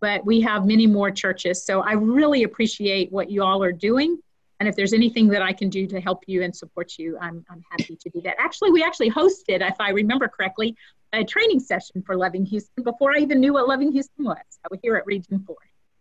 but 0.01 0.25
we 0.25 0.41
have 0.41 0.67
many 0.67 0.87
more 0.87 1.11
churches. 1.11 1.65
So 1.65 1.81
I 1.83 1.93
really 1.93 2.43
appreciate 2.43 3.13
what 3.13 3.31
you 3.31 3.43
all 3.43 3.63
are 3.63 3.73
doing. 3.73 4.19
And 4.59 4.69
if 4.69 4.77
there's 4.77 4.93
anything 4.93 5.29
that 5.29 5.43
I 5.43 5.53
can 5.53 5.71
do 5.71 5.87
to 5.87 6.01
help 6.01 6.25
you 6.27 6.43
and 6.43 6.55
support 6.55 6.99
you, 6.99 7.17
I'm, 7.19 7.45
I'm 7.51 7.63
happy 7.71 7.97
to 7.97 8.11
do 8.11 8.21
that. 8.23 8.37
Actually, 8.39 8.73
we 8.73 8.83
actually 8.83 9.11
hosted, 9.11 9.67
if 9.67 9.77
I 9.81 9.91
remember 9.91 10.29
correctly, 10.29 10.77
a 11.13 11.25
training 11.25 11.61
session 11.61 12.03
for 12.03 12.17
Loving 12.17 12.45
Houston 12.47 12.85
before 12.85 13.13
I 13.17 13.21
even 13.21 13.41
knew 13.41 13.55
what 13.55 13.69
Loving 13.69 13.91
Houston 13.93 14.25
was. 14.25 14.37
I 14.37 14.69
was 14.71 14.79
here 14.83 14.97
at 14.97 15.07
Region 15.07 15.43
4. 15.47 15.57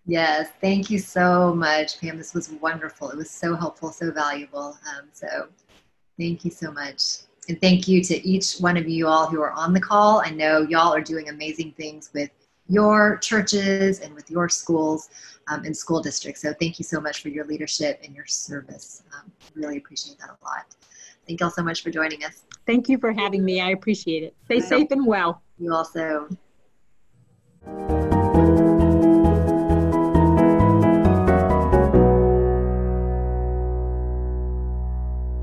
Yes, 0.05 0.49
thank 0.59 0.89
you 0.89 0.99
so 0.99 1.53
much, 1.53 1.99
Pam. 2.01 2.17
This 2.17 2.33
was 2.33 2.49
wonderful. 2.49 3.09
It 3.11 3.17
was 3.17 3.29
so 3.29 3.55
helpful, 3.55 3.91
so 3.91 4.11
valuable. 4.11 4.77
Um, 4.89 5.07
so 5.13 5.47
thank 6.17 6.43
you 6.43 6.51
so 6.51 6.71
much. 6.71 7.19
And 7.47 7.59
thank 7.61 7.87
you 7.87 8.03
to 8.03 8.27
each 8.27 8.57
one 8.57 8.77
of 8.77 8.87
you 8.87 9.07
all 9.07 9.27
who 9.27 9.41
are 9.41 9.51
on 9.51 9.73
the 9.73 9.79
call. 9.79 10.21
I 10.23 10.31
know 10.31 10.61
y'all 10.61 10.93
are 10.93 11.01
doing 11.01 11.29
amazing 11.29 11.73
things 11.77 12.11
with 12.13 12.29
your 12.69 13.17
churches 13.17 13.99
and 13.99 14.13
with 14.13 14.29
your 14.29 14.47
schools 14.47 15.09
um, 15.47 15.65
and 15.65 15.75
school 15.75 16.01
districts. 16.01 16.41
So 16.41 16.53
thank 16.53 16.79
you 16.79 16.85
so 16.85 17.01
much 17.01 17.21
for 17.21 17.29
your 17.29 17.45
leadership 17.45 17.99
and 18.03 18.15
your 18.15 18.27
service. 18.27 19.03
Um, 19.13 19.31
really 19.55 19.77
appreciate 19.77 20.19
that 20.19 20.29
a 20.29 20.45
lot. 20.45 20.75
Thank 21.27 21.41
you 21.41 21.45
all 21.45 21.51
so 21.51 21.63
much 21.63 21.83
for 21.83 21.89
joining 21.89 22.23
us. 22.23 22.43
Thank 22.65 22.87
you 22.87 22.97
for 22.97 23.11
having 23.11 23.43
me. 23.43 23.59
I 23.61 23.71
appreciate 23.71 24.23
it. 24.23 24.35
Stay 24.45 24.61
safe 24.61 24.91
and 24.91 25.05
well. 25.05 25.41
You 25.57 25.73
also. 25.73 26.29